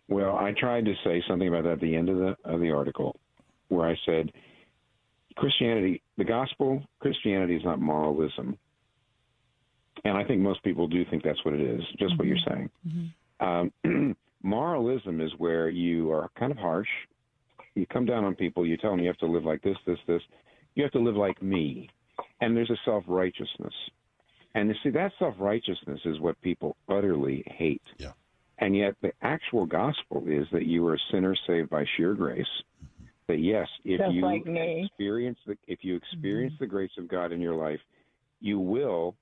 Well, 0.09 0.37
I 0.37 0.53
tried 0.53 0.87
to 0.87 0.95
say 1.05 1.23
something 1.29 1.49
about 1.49 1.65
that 1.65 1.73
at 1.73 1.81
the 1.81 1.95
end 1.95 2.09
of 2.09 2.17
the 2.17 2.37
of 2.45 2.61
the 2.61 2.71
article, 2.71 3.21
where 3.69 3.87
I 3.87 3.97
said 4.07 4.33
Christianity, 5.37 6.03
the 6.17 6.25
gospel, 6.25 6.83
Christianity 7.01 7.57
is 7.57 7.65
not 7.65 7.81
moralism 7.81 8.59
and 10.05 10.17
I 10.17 10.25
think 10.25 10.41
most 10.41 10.63
people 10.63 10.89
do 10.89 11.05
think 11.05 11.23
that's 11.23 11.45
what 11.45 11.55
it 11.55 11.61
is, 11.61 11.81
just 11.99 12.03
mm-hmm. 12.03 12.17
what 12.19 12.27
you're 12.27 12.37
mm-hmm. 12.39 12.55
saying. 12.55 12.71
Mm-hmm. 12.87 13.07
Um, 13.43 13.73
moralism 14.43 15.21
is 15.21 15.33
where 15.39 15.69
you 15.69 16.11
are 16.13 16.31
kind 16.39 16.53
of 16.53 16.59
harsh. 16.59 16.89
You 17.75 17.87
come 17.87 18.05
down 18.05 18.25
on 18.25 18.35
people. 18.35 18.67
You 18.67 18.77
tell 18.77 18.91
them 18.91 19.01
you 19.01 19.07
have 19.07 19.17
to 19.19 19.27
live 19.27 19.45
like 19.45 19.63
this, 19.63 19.77
this, 19.87 19.99
this. 20.07 20.23
You 20.75 20.83
have 20.83 20.93
to 20.93 20.99
live 20.99 21.17
like 21.17 21.43
me. 21.43 21.89
And 22.41 22.57
there's 22.57 22.71
a 22.71 22.77
self 22.85 23.05
righteousness. 23.07 23.75
And 24.55 24.69
you 24.69 24.75
see, 24.83 24.91
that 24.91 25.13
self 25.19 25.35
righteousness 25.39 26.01
is 26.05 26.21
what 26.21 26.41
people 26.43 26.77
utterly 26.89 27.43
hate. 27.47 27.83
Yeah. 27.99 28.13
And 28.59 28.77
yet, 28.77 28.95
the 29.01 29.13
actual 29.23 29.67
gospel 29.67 30.25
is 30.27 30.47
that 30.53 30.67
you 30.67 30.87
are 30.87 30.95
a 30.95 30.99
sinner 31.11 31.35
saved 31.47 31.71
by 31.71 31.85
sheer 31.97 32.15
grace. 32.15 32.47
Mm-hmm. 32.85 33.07
That 33.29 33.39
yes, 33.39 33.67
if 33.85 33.99
Just 33.99 34.13
you 34.13 34.23
like 34.23 34.43
experience 34.47 35.39
the 35.47 35.57
if 35.67 35.81
you 35.83 35.97
experience 35.97 36.55
mm-hmm. 36.55 36.65
the 36.65 36.69
grace 36.69 36.91
of 36.99 37.09
God 37.09 37.33
in 37.33 37.41
your 37.41 37.55
life, 37.55 37.81
you 38.41 38.59
will 38.59 39.17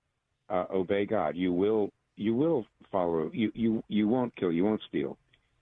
uh, 0.48 0.64
obey 0.72 1.06
God. 1.06 1.36
You 1.36 1.52
will 1.52 1.90
you 2.20 2.34
will 2.34 2.66
follow. 2.92 3.30
You 3.32 3.50
you 3.54 3.82
you 3.88 4.06
won't 4.06 4.34
kill. 4.36 4.52
You 4.52 4.64
won't 4.64 4.82
steal. 4.88 5.16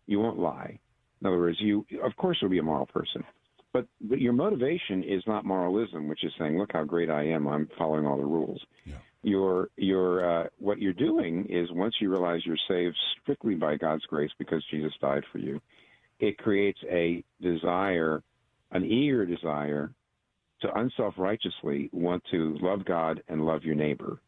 You 0.07 0.19
won't 0.19 0.39
lie. 0.39 0.79
In 1.21 1.27
other 1.27 1.39
words, 1.39 1.59
you 1.61 1.87
of 2.03 2.17
course 2.17 2.39
will 2.43 2.49
be 2.49 2.59
a 2.59 2.63
moral 2.63 2.87
person, 2.87 3.23
but 3.73 3.87
but 4.01 4.21
your 4.21 4.33
motivation 4.33 5.05
is 5.05 5.23
not 5.27 5.45
moralism, 5.45 6.09
which 6.09 6.25
is 6.25 6.33
saying, 6.39 6.59
look 6.59 6.73
how 6.73 6.85
great 6.85 7.11
I 7.11 7.23
am. 7.29 7.47
I'm 7.47 7.69
following 7.79 8.07
all 8.07 8.17
the 8.17 8.25
rules. 8.25 8.61
Yeah. 8.85 8.95
your 9.23 9.69
your 9.77 10.09
uh, 10.31 10.47
what 10.59 10.79
you're 10.79 10.93
doing 10.93 11.47
is 11.49 11.69
once 11.73 11.95
you 12.01 12.11
realize 12.11 12.41
you're 12.45 12.57
saved 12.69 12.97
strictly 13.23 13.55
by 13.55 13.77
God's 13.77 14.05
grace 14.07 14.31
because 14.39 14.65
Jesus 14.71 14.93
died 15.01 15.25
for 15.33 15.39
you, 15.39 15.61
it 16.19 16.39
creates 16.39 16.81
a 16.91 17.23
desire, 17.41 18.23
an 18.73 18.85
eager 18.85 19.27
desire, 19.27 19.93
to 20.63 20.79
unself 20.79 21.15
righteously 21.19 21.89
want 21.93 22.23
to 22.31 22.57
love 22.61 22.85
God 22.85 23.23
and 23.29 23.45
love 23.45 23.63
your 23.65 23.77
neighbor, 23.77 24.21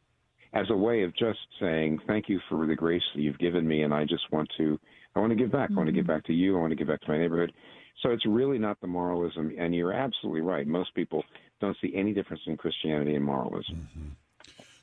as 0.53 0.67
a 0.71 0.77
way 0.77 1.03
of 1.03 1.17
just 1.17 1.39
saying 1.61 2.01
thank 2.07 2.29
you 2.29 2.41
for 2.49 2.67
the 2.67 2.75
grace 2.75 3.03
that 3.15 3.21
you've 3.21 3.39
given 3.39 3.67
me, 3.67 3.83
and 3.83 3.95
I 3.95 4.05
just 4.05 4.31
want 4.33 4.51
to 4.59 4.79
I 5.15 5.21
want 5.21 5.31
to 5.31 5.37
give 5.37 5.53
back. 5.53 5.71
Mm-hmm. 5.71 5.79
I 5.79 5.81
want 5.81 5.89
to 5.89 5.93
give 5.93 6.07
back 6.07 6.25
to 6.27 6.33
you. 6.33 6.57
I 6.57 6.61
want 6.61 6.71
to 6.71 6.77
give 6.77 6.89
back 6.89 7.01
to 7.03 7.11
my 7.11 7.19
neighborhood. 7.19 7.53
So 8.03 8.11
it's 8.11 8.25
really 8.27 8.59
not 8.59 8.81
the 8.81 8.87
moralism, 8.87 9.53
and 9.59 9.75
you're 9.75 9.93
absolutely 9.93 10.41
right. 10.41 10.67
Most 10.67 10.95
people 10.95 11.23
don't 11.61 11.77
see 11.83 11.93
any 11.95 12.15
difference 12.15 12.43
in 12.47 12.57
Christianity 12.57 13.15
and 13.15 13.25
moralism. 13.25 13.89
Mm-hmm. 13.97 14.09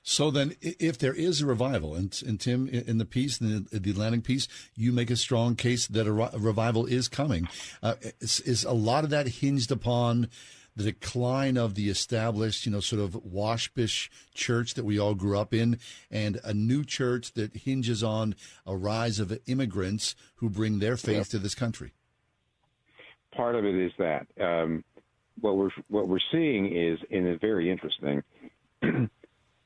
So 0.03 0.31
then, 0.31 0.55
if 0.61 0.97
there 0.97 1.13
is 1.13 1.41
a 1.41 1.45
revival, 1.45 1.93
and, 1.93 2.17
and 2.25 2.39
Tim, 2.39 2.69
in 2.69 2.97
the 2.97 3.03
piece, 3.03 3.41
in 3.41 3.65
the, 3.69 3.79
the 3.79 3.91
Atlantic 3.91 4.23
piece, 4.23 4.47
you 4.73 4.93
make 4.93 5.09
a 5.09 5.17
strong 5.17 5.55
case 5.55 5.85
that 5.87 6.07
a, 6.07 6.13
revival 6.13 6.85
is 6.85 7.09
coming. 7.09 7.49
Uh, 7.83 7.95
is, 8.21 8.39
is, 8.41 8.63
a 8.63 8.71
lot 8.71 9.03
of 9.03 9.09
that 9.09 9.27
hinged 9.27 9.69
upon 9.69 10.29
the 10.77 10.83
decline 10.83 11.57
of 11.57 11.73
the 11.73 11.89
established, 11.89 12.65
you 12.65 12.71
know, 12.71 12.79
sort 12.79 13.01
of 13.01 13.13
WASPish 13.13 14.09
church 14.35 14.75
that 14.75 14.85
we 14.85 14.99
all 14.99 15.15
grew 15.15 15.37
up 15.37 15.51
in, 15.51 15.79
and 16.11 16.39
a 16.43 16.53
new 16.53 16.85
church 16.85 17.33
that 17.33 17.55
hinges 17.57 18.03
on 18.03 18.35
a 18.65 18.77
rise 18.77 19.19
of 19.19 19.37
immigrants 19.47 20.15
who 20.35 20.49
bring 20.49 20.77
their 20.77 20.95
faith 20.95 21.17
yep. 21.17 21.27
to 21.27 21.39
this 21.39 21.55
country? 21.55 21.93
Part 23.35 23.55
of 23.55 23.65
it 23.65 23.73
is 23.73 23.91
that 23.97 24.27
um, 24.39 24.83
what 25.41 25.57
we're 25.57 25.71
what 25.89 26.07
we're 26.07 26.19
seeing 26.31 26.67
is, 26.67 26.99
and 27.11 27.25
it's 27.25 27.41
very 27.41 27.71
interesting. 27.71 28.21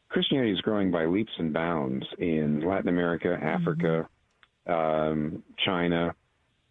Christianity 0.10 0.52
is 0.52 0.62
growing 0.62 0.92
by 0.92 1.06
leaps 1.06 1.32
and 1.38 1.54
bounds 1.54 2.06
in 2.20 2.62
Latin 2.62 2.88
America, 2.88 3.38
Africa, 3.42 4.08
mm-hmm. 4.68 4.72
um, 4.72 5.44
China, 5.66 6.16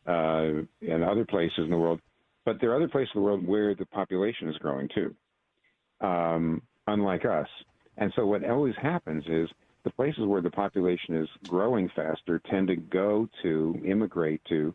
uh, 0.07 0.63
and 0.81 1.05
other 1.05 1.27
places 1.27 1.59
in 1.59 1.71
the 1.71 1.77
world. 1.77 2.01
But 2.51 2.61
there 2.61 2.73
are 2.73 2.75
other 2.75 2.89
places 2.89 3.13
in 3.15 3.21
the 3.21 3.25
world 3.25 3.47
where 3.47 3.77
the 3.77 3.87
population 3.87 4.49
is 4.49 4.57
growing 4.57 4.89
too, 4.93 5.15
um, 6.01 6.61
unlike 6.89 7.25
us. 7.25 7.47
And 7.97 8.13
so 8.17 8.27
what 8.27 8.43
always 8.43 8.75
happens 8.83 9.23
is 9.29 9.49
the 9.85 9.91
places 9.91 10.27
where 10.27 10.43
the 10.43 10.51
population 10.51 11.15
is 11.15 11.29
growing 11.47 11.89
faster 11.95 12.43
tend 12.51 12.67
to 12.67 12.75
go 12.75 13.29
to 13.45 13.81
immigrate 13.87 14.41
to 14.49 14.75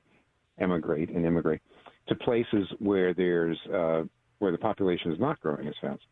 emigrate 0.58 1.10
and 1.10 1.26
immigrate 1.26 1.60
to 2.08 2.16
places 2.16 2.66
where 2.80 3.14
there's 3.14 3.60
uh, 3.74 4.04
where 4.40 4.54
the 4.54 4.58
population 4.58 5.12
is 5.12 5.20
not 5.20 5.38
growing 5.42 5.68
as 5.68 5.76
fast. 5.82 6.04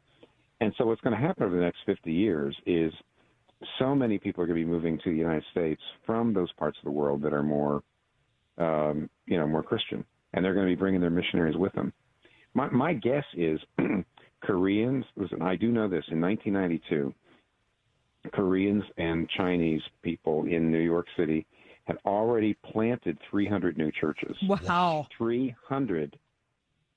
And 0.59 0.73
so 0.77 0.87
what's 0.87 0.99
going 0.99 1.15
to 1.15 1.25
happen 1.25 1.43
over 1.43 1.55
the 1.55 1.61
next 1.61 1.79
50 1.85 2.11
years 2.11 2.57
is 2.65 2.91
so 3.79 3.95
many 3.95 4.17
people 4.17 4.43
are 4.43 4.47
going 4.47 4.59
to 4.59 4.65
be 4.65 4.69
moving 4.69 4.97
to 4.97 5.11
the 5.11 5.15
United 5.15 5.45
States 5.51 5.81
from 6.05 6.33
those 6.33 6.51
parts 6.59 6.77
of 6.79 6.83
the 6.83 6.91
world 6.91 7.21
that 7.21 7.31
are 7.31 7.41
more, 7.41 7.83
um, 8.57 9.09
you 9.25 9.39
know, 9.39 9.47
more 9.47 9.63
Christian, 9.63 10.03
and 10.33 10.43
they're 10.43 10.53
going 10.53 10.67
to 10.67 10.71
be 10.71 10.79
bringing 10.79 11.01
their 11.01 11.09
missionaries 11.09 11.57
with 11.57 11.73
them. 11.73 11.93
My, 12.53 12.69
my 12.69 12.93
guess 12.93 13.25
is 13.35 13.59
Koreans. 14.43 15.05
Listen, 15.15 15.41
I 15.41 15.55
do 15.55 15.71
know 15.71 15.87
this. 15.87 16.03
In 16.09 16.21
1992, 16.21 17.13
Koreans 18.31 18.83
and 18.97 19.29
Chinese 19.29 19.81
people 20.01 20.45
in 20.45 20.71
New 20.71 20.79
York 20.79 21.07
City 21.17 21.45
had 21.85 21.97
already 22.05 22.55
planted 22.71 23.17
300 23.29 23.77
new 23.77 23.91
churches. 23.91 24.35
Wow, 24.47 25.07
300 25.17 26.17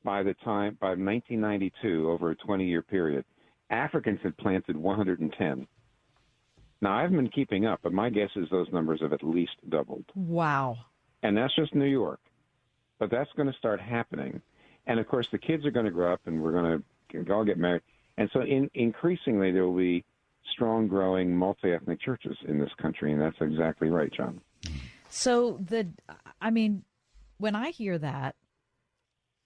by 0.05 0.23
the 0.23 0.35
time 0.45 0.79
by 0.81 0.91
1992 0.91 2.09
over 2.09 2.31
a 2.31 2.37
20 2.37 2.65
year 2.65 2.83
period. 2.83 3.25
Africans 3.71 4.21
had 4.23 4.37
planted 4.39 4.77
110. 4.77 5.67
Now, 6.81 6.97
I 6.97 7.03
haven't 7.03 7.17
been 7.17 7.31
keeping 7.31 7.67
up, 7.67 7.81
but 7.83 7.93
my 7.93 8.11
guess 8.11 8.31
is 8.37 8.47
those 8.51 8.69
numbers 8.73 9.01
have 9.01 9.13
at 9.13 9.25
least 9.25 9.57
doubled. 9.69 10.05
Wow. 10.15 10.77
And 11.23 11.37
that's 11.37 11.55
just 11.57 11.75
New 11.75 11.87
York. 11.87 12.21
But 12.99 13.11
that's 13.11 13.31
going 13.37 13.51
to 13.51 13.57
start 13.57 13.81
happening. 13.81 14.41
And 14.87 15.01
of 15.01 15.09
course, 15.09 15.29
the 15.31 15.39
kids 15.39 15.67
are 15.67 15.71
going 15.71 15.87
to 15.87 15.93
grow 15.93 16.13
up 16.13 16.21
and 16.27 16.43
we're 16.43 16.53
going 16.53 16.83
to 17.13 17.33
all 17.33 17.45
get 17.45 17.59
married. 17.59 17.83
And 18.19 18.31
so, 18.33 18.41
in, 18.41 18.71
increasingly, 18.75 19.53
there 19.53 19.65
will 19.65 19.77
be 19.77 20.05
strong, 20.53 20.89
growing, 20.89 21.37
multi 21.37 21.73
ethnic 21.73 22.01
churches 22.01 22.37
in 22.47 22.59
this 22.59 22.71
country. 22.81 23.13
And 23.13 23.21
that's 23.21 23.37
exactly 23.41 23.91
right, 23.91 24.13
John. 24.13 24.41
So, 25.11 25.59
the, 25.61 25.89
I 26.41 26.51
mean, 26.51 26.85
when 27.39 27.55
I 27.55 27.71
hear 27.71 27.99
that, 27.99 28.37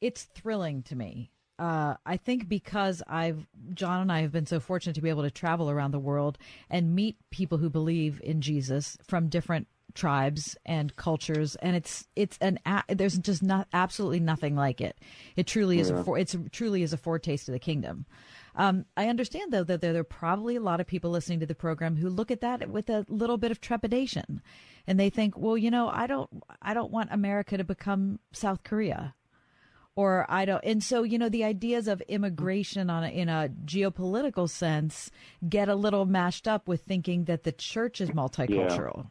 it's 0.00 0.23
thrilling 0.23 0.83
to 0.85 0.97
me 0.97 1.30
uh, 1.61 1.95
I 2.07 2.16
think 2.16 2.49
because 2.49 3.02
I've 3.07 3.47
John 3.75 4.00
and 4.00 4.11
I 4.11 4.23
have 4.23 4.33
been 4.33 4.47
so 4.47 4.61
fortunate 4.61 4.95
to 4.95 5.02
be 5.02 5.11
able 5.11 5.25
to 5.25 5.30
travel 5.30 5.71
around 5.71 5.90
the 5.90 5.99
world 5.99 6.38
and 6.71 6.95
meet 6.95 7.19
people 7.30 7.59
who 7.59 7.69
believe 7.69 8.19
in 8.25 8.40
Jesus 8.40 8.97
from 9.07 9.28
different 9.28 9.69
tribes 9.94 10.56
and 10.64 10.94
cultures, 10.97 11.56
and 11.56 11.76
it's 11.76 12.06
it's 12.16 12.38
an 12.40 12.59
there's 12.88 13.18
just 13.18 13.42
not 13.42 13.68
absolutely 13.73 14.20
nothing 14.20 14.56
like 14.56 14.80
it. 14.80 14.99
It 15.37 15.47
truly 15.47 15.80
is 15.80 15.90
yeah. 15.90 16.00
a 16.00 16.04
for, 16.04 16.18
it's 16.18 16.37
truly 16.52 16.82
is 16.82 16.92
a 16.92 16.97
foretaste 16.97 17.49
of 17.49 17.52
the 17.52 17.59
kingdom. 17.59 18.06
Um, 18.54 18.85
I 18.97 19.09
understand 19.09 19.52
though 19.52 19.64
that 19.64 19.80
there, 19.80 19.92
there 19.92 20.00
are 20.00 20.04
probably 20.04 20.56
a 20.56 20.61
lot 20.61 20.80
of 20.80 20.87
people 20.87 21.11
listening 21.11 21.40
to 21.40 21.47
the 21.47 21.54
program 21.54 21.97
who 21.97 22.09
look 22.09 22.30
at 22.30 22.40
that 22.40 22.68
with 22.68 22.90
a 22.90 23.06
little 23.09 23.38
bit 23.38 23.50
of 23.50 23.61
trepidation, 23.61 24.42
and 24.87 24.99
they 24.99 25.11
think, 25.11 25.38
well, 25.38 25.56
you 25.56 25.70
know, 25.70 25.88
I 25.88 26.06
don't 26.06 26.30
I 26.61 26.75
don't 26.75 26.90
want 26.90 27.12
America 27.12 27.56
to 27.56 27.64
become 27.64 28.18
South 28.32 28.62
Korea 28.64 29.14
or 29.97 30.25
I 30.28 30.44
don't. 30.44 30.64
And 30.64 30.82
so, 30.82 31.02
you 31.02 31.18
know, 31.18 31.28
the 31.28 31.44
ideas 31.44 31.88
of 31.88 32.00
immigration 32.02 32.90
on 32.90 33.04
a, 33.04 33.09
in 33.09 33.28
a 33.28 33.50
geopolitical 33.64 34.49
sense 34.49 35.11
get 35.47 35.68
a 35.68 35.75
little 35.75 36.06
mashed 36.06 36.49
up 36.49 36.68
with 36.68 36.82
thinking 36.82 37.25
that 37.25 37.42
the 37.42 37.52
church 37.52 38.00
is 38.00 38.11
multicultural. 38.11 38.97
Yeah. 38.97 39.02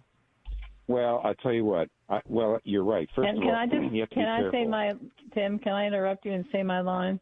Well, 0.89 1.21
I 1.23 1.33
tell 1.43 1.53
you 1.53 1.65
what. 1.65 1.87
I, 2.09 2.19
well, 2.27 2.59
you're 2.63 2.83
right. 2.83 3.07
First 3.15 3.29
and 3.29 3.37
of 3.37 3.43
can 3.43 3.51
all, 3.51 3.55
I 3.55 3.65
just 3.67 4.11
can 4.11 4.25
I 4.25 4.51
say 4.51 4.65
my 4.65 4.93
Tim? 5.35 5.59
Can 5.59 5.73
I 5.73 5.85
interrupt 5.85 6.25
you 6.25 6.33
and 6.33 6.43
say 6.51 6.63
my 6.63 6.81
line? 6.81 7.19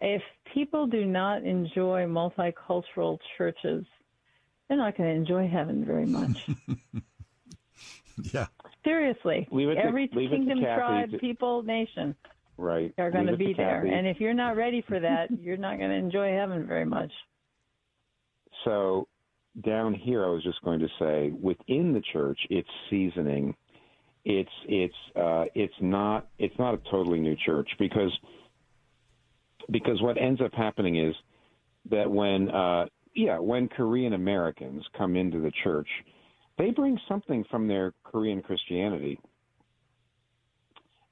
If 0.00 0.22
people 0.52 0.88
do 0.88 1.06
not 1.06 1.44
enjoy 1.44 2.06
multicultural 2.06 3.18
churches, 3.38 3.84
they're 4.68 4.76
not 4.76 4.96
going 4.96 5.08
to 5.08 5.14
enjoy 5.14 5.46
heaven 5.46 5.84
very 5.84 6.04
much. 6.04 6.48
yeah. 8.34 8.46
Seriously, 8.82 9.46
every 9.78 10.08
kingdom, 10.08 10.58
tribe, 10.58 11.10
people, 11.20 11.62
nation 11.62 12.16
right 12.56 12.92
are 12.98 13.12
going 13.12 13.26
to 13.26 13.36
be 13.36 13.54
there. 13.56 13.84
And 13.84 14.04
if 14.04 14.18
you're 14.18 14.34
not 14.34 14.56
ready 14.56 14.82
for 14.88 14.98
that, 14.98 15.28
you're 15.40 15.56
not 15.56 15.78
going 15.78 15.90
to 15.90 15.96
enjoy 15.96 16.32
heaven 16.32 16.66
very 16.66 16.86
much. 16.86 17.12
So 18.64 19.06
down 19.64 19.94
here, 19.94 20.24
I 20.24 20.28
was 20.28 20.42
just 20.42 20.62
going 20.62 20.80
to 20.80 20.88
say, 20.98 21.32
within 21.40 21.92
the 21.92 22.02
church, 22.12 22.38
it's 22.50 22.68
seasoning. 22.88 23.54
It's 24.24 24.50
it's 24.68 24.94
uh, 25.16 25.44
it's 25.54 25.74
not 25.80 26.28
it's 26.38 26.58
not 26.58 26.74
a 26.74 26.78
totally 26.90 27.20
new 27.20 27.36
church 27.46 27.68
because 27.78 28.12
because 29.70 30.00
what 30.02 30.18
ends 30.18 30.40
up 30.42 30.52
happening 30.52 30.96
is 30.98 31.14
that 31.90 32.10
when 32.10 32.50
uh, 32.50 32.86
yeah 33.14 33.38
when 33.38 33.68
Korean 33.68 34.12
Americans 34.12 34.84
come 34.96 35.16
into 35.16 35.40
the 35.40 35.52
church, 35.64 35.88
they 36.58 36.70
bring 36.70 36.98
something 37.08 37.44
from 37.50 37.66
their 37.66 37.94
Korean 38.04 38.42
Christianity 38.42 39.18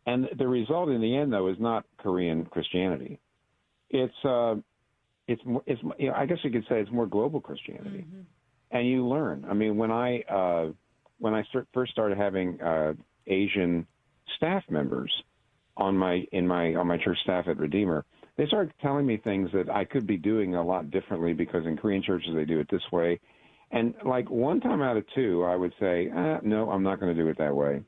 and 0.09 0.27
the 0.39 0.49
result 0.49 0.89
in 0.89 1.03
the 1.03 1.15
end, 1.15 1.35
though, 1.35 1.49
is 1.49 1.59
not 1.61 1.85
Korean 1.99 2.47
Christianity. 2.47 3.21
It's 3.91 4.15
uh, 4.25 4.55
it's 5.29 5.45
more, 5.45 5.63
it's 5.67 5.81
you 5.99 6.09
know, 6.09 6.15
I 6.15 6.27
guess 6.27 6.39
you 6.43 6.51
could 6.51 6.65
say 6.69 6.81
it's 6.81 6.91
more 6.91 7.07
global 7.07 7.41
Christianity, 7.41 8.05
mm-hmm. 8.09 8.23
and 8.73 8.89
you 8.89 9.07
learn. 9.07 9.47
I 9.49 9.55
mean, 9.55 9.77
when 9.77 9.93
I 9.93 10.23
uh, 10.23 10.73
when 11.19 11.35
I 11.35 11.45
start, 11.45 11.69
first 11.73 11.93
started 11.93 12.19
having 12.19 12.61
uh, 12.61 12.95
Asian 13.27 13.87
staff 14.37 14.65
members 14.69 15.13
on 15.77 15.97
my 15.97 16.25
in 16.33 16.49
my 16.49 16.75
on 16.75 16.87
my 16.87 16.97
church 16.97 17.19
staff 17.23 17.47
at 17.47 17.59
Redeemer, 17.59 18.05
they 18.37 18.47
started 18.47 18.73
telling 18.81 19.07
me 19.07 19.19
things 19.19 19.51
that 19.53 19.71
I 19.71 19.85
could 19.85 20.07
be 20.07 20.17
doing 20.17 20.55
a 20.55 20.65
lot 20.65 20.91
differently 20.91 21.35
because 21.35 21.67
in 21.67 21.77
Korean 21.77 22.03
churches 22.03 22.31
they 22.35 22.47
do 22.47 22.59
it 22.59 22.69
this 22.71 22.91
way, 22.91 23.21
and 23.71 23.95
like 24.05 24.31
one 24.31 24.61
time 24.61 24.81
out 24.81 24.97
of 24.97 25.05
two, 25.15 25.45
I 25.45 25.55
would 25.55 25.75
say, 25.79 26.11
ah, 26.15 26.39
no, 26.43 26.71
I'm 26.71 26.83
not 26.83 27.01
going 27.01 27.15
to 27.15 27.23
do 27.23 27.29
it 27.29 27.39
that 27.39 27.55
way. 27.55 27.83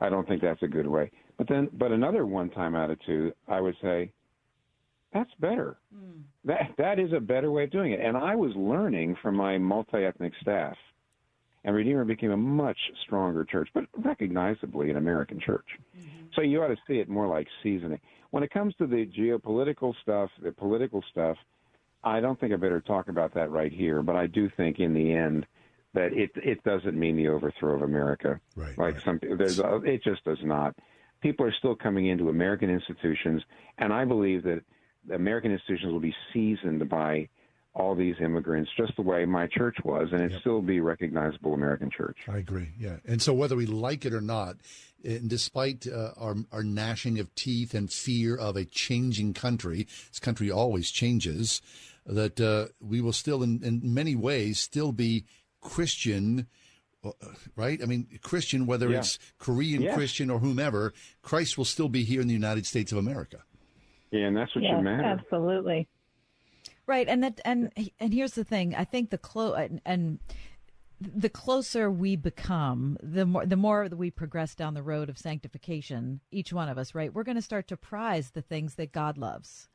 I 0.00 0.10
don't 0.10 0.28
think 0.28 0.42
that's 0.42 0.62
a 0.62 0.68
good 0.68 0.86
way. 0.86 1.10
But 1.38 1.48
then, 1.48 1.68
but 1.72 1.92
another 1.92 2.26
one-time 2.26 2.74
out 2.74 2.90
of 2.90 2.98
two, 3.06 3.32
I 3.48 3.60
would 3.60 3.76
say, 3.80 4.12
that's 5.12 5.30
better. 5.40 5.78
Mm. 5.94 6.22
That 6.44 6.70
that 6.78 6.98
is 6.98 7.12
a 7.12 7.20
better 7.20 7.50
way 7.50 7.64
of 7.64 7.70
doing 7.70 7.92
it. 7.92 8.00
And 8.00 8.16
I 8.16 8.34
was 8.34 8.52
learning 8.56 9.16
from 9.22 9.36
my 9.36 9.58
multi-ethnic 9.58 10.32
staff, 10.40 10.76
and 11.64 11.74
Redeemer 11.74 12.04
became 12.04 12.30
a 12.30 12.36
much 12.36 12.78
stronger 13.04 13.44
church, 13.44 13.68
but 13.74 13.84
recognizably 13.96 14.90
an 14.90 14.96
American 14.96 15.40
church. 15.40 15.66
Mm-hmm. 15.96 16.26
So 16.34 16.42
you 16.42 16.62
ought 16.62 16.68
to 16.68 16.76
see 16.86 16.98
it 16.98 17.08
more 17.08 17.26
like 17.26 17.46
seasoning. 17.62 18.00
When 18.30 18.42
it 18.42 18.50
comes 18.50 18.74
to 18.76 18.86
the 18.86 19.06
geopolitical 19.06 19.94
stuff, 20.02 20.30
the 20.42 20.52
political 20.52 21.02
stuff, 21.10 21.36
I 22.04 22.20
don't 22.20 22.38
think 22.38 22.52
I 22.52 22.56
better 22.56 22.80
talk 22.80 23.08
about 23.08 23.34
that 23.34 23.50
right 23.50 23.72
here. 23.72 24.02
But 24.02 24.16
I 24.16 24.26
do 24.26 24.50
think 24.56 24.78
in 24.78 24.94
the 24.94 25.12
end 25.12 25.46
that 25.94 26.12
it 26.12 26.30
it 26.36 26.62
doesn't 26.64 26.98
mean 26.98 27.16
the 27.16 27.28
overthrow 27.28 27.74
of 27.74 27.82
America. 27.82 28.40
Right. 28.54 28.76
Like 28.76 28.94
right. 28.94 29.04
some 29.04 29.20
there's 29.22 29.58
a, 29.58 29.76
it 29.84 30.04
just 30.04 30.24
does 30.24 30.38
not 30.42 30.74
people 31.20 31.46
are 31.46 31.54
still 31.58 31.74
coming 31.74 32.06
into 32.06 32.28
American 32.28 32.70
institutions, 32.70 33.42
and 33.78 33.92
I 33.92 34.04
believe 34.04 34.42
that 34.44 34.62
American 35.12 35.52
institutions 35.52 35.92
will 35.92 36.00
be 36.00 36.14
seasoned 36.32 36.88
by 36.88 37.28
all 37.74 37.94
these 37.94 38.16
immigrants, 38.20 38.70
just 38.76 38.96
the 38.96 39.02
way 39.02 39.24
my 39.24 39.46
church 39.46 39.76
was, 39.84 40.08
and 40.12 40.20
it 40.22 40.32
Yep. 40.32 40.40
still 40.40 40.60
be 40.62 40.80
recognizable 40.80 41.54
American 41.54 41.90
church. 41.90 42.16
I 42.26 42.38
agree. 42.38 42.70
Yeah, 42.78 42.96
and 43.06 43.22
so 43.22 43.32
whether 43.32 43.54
we 43.54 43.66
like 43.66 44.04
it 44.04 44.12
or 44.12 44.20
not, 44.20 44.56
and 45.04 45.28
despite 45.30 45.86
uh, 45.86 46.10
our 46.16 46.34
our 46.50 46.64
gnashing 46.64 47.20
of 47.20 47.32
teeth 47.36 47.74
and 47.74 47.92
fear 47.92 48.34
of 48.36 48.56
a 48.56 48.64
changing 48.64 49.32
country, 49.34 49.86
this 50.10 50.18
country 50.18 50.50
always 50.50 50.90
changes. 50.90 51.60
That 52.04 52.40
uh, 52.40 52.68
we 52.80 53.02
will 53.02 53.12
still, 53.12 53.42
in, 53.42 53.62
in 53.62 53.80
many 53.94 54.16
ways, 54.16 54.58
still 54.58 54.92
be 54.92 55.24
Christian. 55.60 56.46
uh, 57.04 57.10
Right? 57.54 57.80
I 57.82 57.86
mean, 57.86 58.06
Christian, 58.22 58.66
whether 58.66 58.88
Yeah. 58.90 58.98
it's 59.00 59.18
Korean 59.38 59.82
Yes. 59.82 59.94
Christian 59.94 60.30
or 60.30 60.38
whomever, 60.40 60.92
Christ 61.22 61.56
will 61.58 61.66
still 61.66 61.88
be 61.90 62.04
here 62.04 62.20
in 62.22 62.26
the 62.26 62.32
United 62.34 62.66
States 62.66 62.92
of 62.92 62.98
America. 62.98 63.44
Yeah, 64.10 64.26
and 64.26 64.36
that's 64.36 64.54
what 64.54 64.64
Yes, 64.64 64.76
should 64.76 64.84
matter. 64.84 65.04
absolutely. 65.04 65.88
Right, 66.86 67.08
and 67.08 67.22
that 67.22 67.40
and 67.44 67.70
and 68.00 68.14
here's 68.14 68.32
the 68.32 68.44
thing. 68.44 68.74
I 68.74 68.84
think 68.84 69.10
the 69.10 69.18
clo 69.18 69.52
and, 69.52 69.80
and 69.84 70.18
the 71.00 71.28
closer 71.28 71.90
we 71.90 72.16
become, 72.16 72.96
the 73.02 73.26
more 73.26 73.46
the 73.46 73.56
more 73.56 73.88
that 73.88 73.96
we 73.96 74.10
progress 74.10 74.54
down 74.54 74.74
the 74.74 74.82
road 74.82 75.08
of 75.08 75.18
sanctification, 75.18 76.20
each 76.30 76.52
one 76.52 76.68
of 76.68 76.78
us, 76.78 76.94
right? 76.94 77.12
We're 77.12 77.24
going 77.24 77.36
to 77.36 77.42
start 77.42 77.68
to 77.68 77.76
prize 77.76 78.30
the 78.30 78.42
things 78.42 78.76
that 78.76 78.92
God 78.92 79.18
loves. 79.18 79.68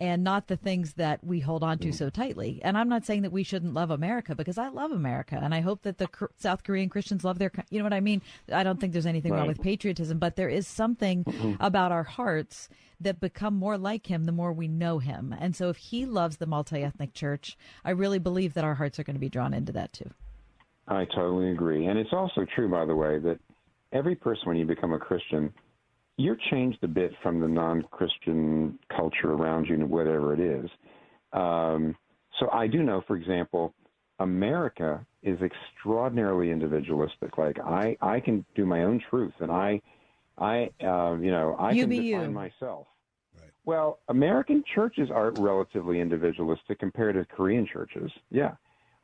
And 0.00 0.22
not 0.22 0.46
the 0.46 0.56
things 0.56 0.92
that 0.92 1.24
we 1.24 1.40
hold 1.40 1.64
on 1.64 1.78
to 1.78 1.88
mm. 1.88 1.94
so 1.94 2.08
tightly. 2.08 2.60
And 2.62 2.78
I'm 2.78 2.88
not 2.88 3.04
saying 3.04 3.22
that 3.22 3.32
we 3.32 3.42
shouldn't 3.42 3.74
love 3.74 3.90
America 3.90 4.36
because 4.36 4.56
I 4.56 4.68
love 4.68 4.92
America, 4.92 5.40
and 5.42 5.52
I 5.52 5.60
hope 5.60 5.82
that 5.82 5.98
the 5.98 6.08
South 6.36 6.62
Korean 6.62 6.88
Christians 6.88 7.24
love 7.24 7.40
their. 7.40 7.50
You 7.68 7.78
know 7.78 7.84
what 7.84 7.92
I 7.92 7.98
mean? 7.98 8.22
I 8.52 8.62
don't 8.62 8.80
think 8.80 8.92
there's 8.92 9.06
anything 9.06 9.32
wrong 9.32 9.48
with 9.48 9.60
patriotism, 9.60 10.20
but 10.20 10.36
there 10.36 10.48
is 10.48 10.68
something 10.68 11.24
about 11.58 11.90
our 11.90 12.04
hearts 12.04 12.68
that 13.00 13.20
become 13.20 13.54
more 13.54 13.78
like 13.78 14.06
him 14.06 14.24
the 14.24 14.32
more 14.32 14.52
we 14.52 14.68
know 14.68 14.98
him. 14.98 15.34
And 15.38 15.54
so 15.54 15.68
if 15.68 15.76
he 15.76 16.06
loves 16.06 16.36
the 16.36 16.46
multi 16.46 16.82
ethnic 16.82 17.14
church, 17.14 17.56
I 17.84 17.90
really 17.90 18.18
believe 18.18 18.54
that 18.54 18.64
our 18.64 18.74
hearts 18.74 18.98
are 18.98 19.04
going 19.04 19.16
to 19.16 19.20
be 19.20 19.28
drawn 19.28 19.54
into 19.54 19.72
that 19.72 19.92
too. 19.92 20.10
I 20.88 21.04
totally 21.14 21.50
agree. 21.50 21.86
And 21.86 21.98
it's 21.98 22.12
also 22.12 22.46
true, 22.54 22.68
by 22.68 22.84
the 22.86 22.94
way, 22.94 23.18
that 23.18 23.38
every 23.92 24.14
person, 24.14 24.42
when 24.46 24.56
you 24.56 24.64
become 24.64 24.92
a 24.92 24.98
Christian, 24.98 25.52
you're 26.16 26.38
changed 26.50 26.78
a 26.82 26.88
bit 26.88 27.12
from 27.22 27.40
the 27.40 27.48
non 27.48 27.82
Christian 27.90 28.78
culture 28.94 29.32
around 29.32 29.66
you, 29.66 29.76
whatever 29.86 30.34
it 30.34 30.40
is. 30.40 30.70
Um, 31.32 31.94
so 32.40 32.50
I 32.50 32.66
do 32.66 32.82
know, 32.82 33.02
for 33.06 33.16
example, 33.16 33.74
America 34.18 35.04
is 35.22 35.38
extraordinarily 35.42 36.50
individualistic. 36.50 37.38
Like 37.38 37.58
I, 37.60 37.96
I 38.00 38.20
can 38.20 38.44
do 38.54 38.66
my 38.66 38.82
own 38.82 39.00
truth, 39.10 39.34
and 39.40 39.50
I, 39.50 39.80
I, 40.40 40.70
uh, 40.84 41.16
you 41.20 41.30
know, 41.30 41.56
I 41.58 41.72
You 41.72 41.82
can 41.82 41.90
be 41.90 42.10
define 42.10 42.26
you. 42.26 42.30
myself. 42.30 42.86
Right. 43.38 43.50
Well, 43.64 44.00
American 44.08 44.62
churches 44.74 45.10
are 45.10 45.30
relatively 45.32 46.00
individualistic 46.00 46.78
compared 46.78 47.14
to 47.16 47.24
Korean 47.34 47.66
churches. 47.66 48.10
Yeah. 48.30 48.52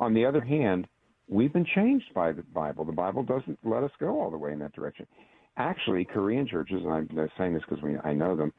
On 0.00 0.14
the 0.14 0.25
other 0.25 0.41
hand, 0.41 0.87
we've 1.29 1.53
been 1.53 1.67
changed 1.75 2.12
by 2.14 2.33
the 2.33 2.43
Bible. 2.43 2.85
The 2.85 2.93
Bible 2.93 3.23
doesn't 3.23 3.59
let 3.64 3.83
us 3.85 3.91
go 3.99 4.21
all 4.21 4.31
the 4.31 4.38
way 4.38 4.53
in 4.53 4.59
that 4.61 4.73
direction. 4.73 5.07
Actually, 5.57 6.05
Korean 6.05 6.47
churches, 6.47 6.83
and 6.85 6.93
I'm 6.93 7.31
saying 7.38 7.55
this 7.55 7.62
because 7.69 7.83
we, 7.83 7.97
I 7.99 8.12
know 8.12 8.35
them, 8.35 8.53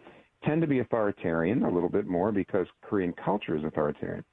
tend 0.45 0.61
to 0.61 0.67
be 0.67 0.79
authoritarian 0.79 1.63
a 1.63 1.69
little 1.69 1.89
bit 1.89 2.07
more 2.07 2.31
because 2.31 2.67
Korean 2.81 3.13
culture 3.13 3.55
is 3.57 3.63
authoritarian. 3.63 4.23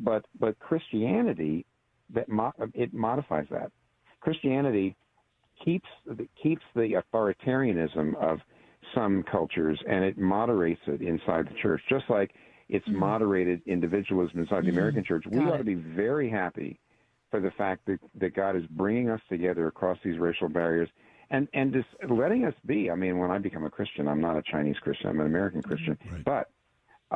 But 0.00 0.24
but 0.38 0.58
Christianity 0.58 1.66
that 2.14 2.28
mo- 2.28 2.52
it 2.74 2.94
modifies 2.94 3.46
that. 3.50 3.70
Christianity 4.20 4.96
keeps 5.64 5.88
keeps 6.42 6.62
the 6.74 7.02
authoritarianism 7.14 8.14
of 8.16 8.38
some 8.94 9.22
cultures 9.30 9.78
and 9.88 10.04
it 10.04 10.18
moderates 10.18 10.80
it 10.86 11.02
inside 11.02 11.46
the 11.46 11.54
church, 11.60 11.80
just 11.88 12.04
like 12.08 12.32
it's 12.68 12.86
mm-hmm. 12.88 12.98
moderated 12.98 13.62
individualism 13.66 14.40
inside 14.40 14.64
the 14.64 14.68
mm-hmm. 14.68 14.78
American 14.78 15.04
church. 15.04 15.24
We 15.30 15.38
Got 15.38 15.48
ought 15.48 15.54
it. 15.54 15.58
to 15.58 15.64
be 15.64 15.74
very 15.74 16.30
happy 16.30 16.78
for 17.30 17.40
the 17.40 17.50
fact 17.52 17.86
that, 17.86 17.98
that 18.20 18.34
God 18.34 18.56
is 18.56 18.64
bringing 18.70 19.10
us 19.10 19.20
together 19.28 19.66
across 19.66 19.98
these 20.04 20.18
racial 20.18 20.48
barriers 20.48 20.88
and 21.30 21.46
and 21.52 21.72
just 21.72 21.88
letting 22.10 22.44
us 22.44 22.54
be. 22.64 22.90
I 22.90 22.94
mean, 22.94 23.18
when 23.18 23.30
I 23.30 23.38
become 23.38 23.64
a 23.64 23.70
Christian, 23.70 24.08
I'm 24.08 24.20
not 24.20 24.36
a 24.36 24.42
Chinese 24.50 24.76
Christian; 24.80 25.10
I'm 25.10 25.20
an 25.20 25.26
American 25.26 25.60
mm-hmm. 25.60 25.68
Christian, 25.68 25.98
Right. 26.10 26.24
but 26.24 26.50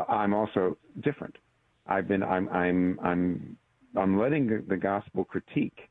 I'm 0.09 0.35
also 0.35 0.76
different. 1.00 1.37
I've 1.87 2.09
been 2.09 2.22
I'm 2.22 2.48
I'm 2.50 3.00
I'm 3.02 3.57
I'm 3.96 4.18
letting 4.18 4.46
the, 4.46 4.64
the 4.68 4.76
gospel 4.76 5.24
critique 5.24 5.88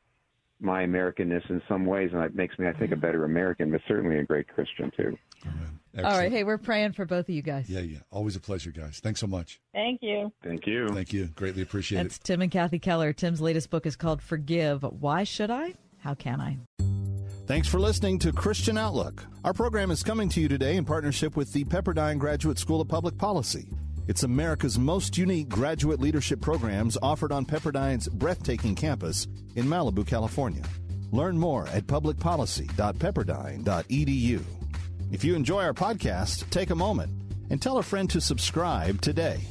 my 0.61 0.83
Americanness 0.83 1.49
in 1.49 1.61
some 1.67 1.85
ways, 1.85 2.11
and 2.13 2.23
it 2.23 2.35
makes 2.35 2.57
me, 2.59 2.67
I 2.67 2.73
think, 2.73 2.91
a 2.91 2.95
mm-hmm. 2.95 3.01
better 3.01 3.25
American, 3.25 3.71
but 3.71 3.81
certainly 3.87 4.17
a 4.17 4.23
great 4.23 4.47
Christian 4.47 4.91
too. 4.95 5.17
Amen. 5.45 6.05
All 6.05 6.17
right. 6.17 6.31
Hey, 6.31 6.43
we're 6.43 6.57
praying 6.57 6.93
for 6.93 7.05
both 7.05 7.27
of 7.27 7.35
you 7.35 7.41
guys. 7.41 7.69
Yeah, 7.69 7.81
yeah. 7.81 7.99
Always 8.11 8.35
a 8.35 8.39
pleasure, 8.39 8.71
guys. 8.71 8.99
Thanks 8.99 9.19
so 9.19 9.27
much. 9.27 9.59
Thank 9.73 9.99
you. 10.01 10.31
Thank 10.43 10.65
you. 10.65 10.87
Thank 10.89 11.11
you. 11.11 11.25
Greatly 11.35 11.61
appreciate 11.61 12.03
That's 12.03 12.17
it. 12.17 12.23
Tim 12.23 12.41
and 12.41 12.51
Kathy 12.51 12.79
Keller. 12.79 13.11
Tim's 13.11 13.41
latest 13.41 13.69
book 13.69 13.85
is 13.85 13.95
called 13.95 14.21
Forgive. 14.21 14.83
Why 14.83 15.23
should 15.25 15.51
I? 15.51 15.73
How 15.99 16.13
can 16.13 16.39
I? 16.39 16.57
Thanks 17.47 17.67
for 17.67 17.79
listening 17.79 18.19
to 18.19 18.31
Christian 18.31 18.77
Outlook. 18.77 19.25
Our 19.43 19.53
program 19.53 19.91
is 19.91 20.03
coming 20.03 20.29
to 20.29 20.39
you 20.39 20.47
today 20.47 20.77
in 20.77 20.85
partnership 20.85 21.35
with 21.35 21.51
the 21.51 21.65
Pepperdine 21.65 22.17
Graduate 22.17 22.57
School 22.57 22.79
of 22.79 22.87
Public 22.87 23.17
Policy. 23.17 23.67
It's 24.07 24.23
America's 24.23 24.79
most 24.79 25.17
unique 25.17 25.47
graduate 25.47 25.99
leadership 25.99 26.41
programs 26.41 26.97
offered 27.01 27.31
on 27.31 27.45
Pepperdine's 27.45 28.07
breathtaking 28.07 28.75
campus 28.75 29.27
in 29.55 29.65
Malibu, 29.65 30.05
California. 30.05 30.63
Learn 31.11 31.37
more 31.37 31.67
at 31.67 31.87
publicpolicy.pepperdine.edu. 31.87 34.41
If 35.11 35.23
you 35.23 35.35
enjoy 35.35 35.63
our 35.63 35.73
podcast, 35.73 36.49
take 36.49 36.71
a 36.71 36.75
moment 36.75 37.11
and 37.49 37.61
tell 37.61 37.77
a 37.77 37.83
friend 37.83 38.09
to 38.09 38.19
subscribe 38.21 39.01
today. 39.01 39.41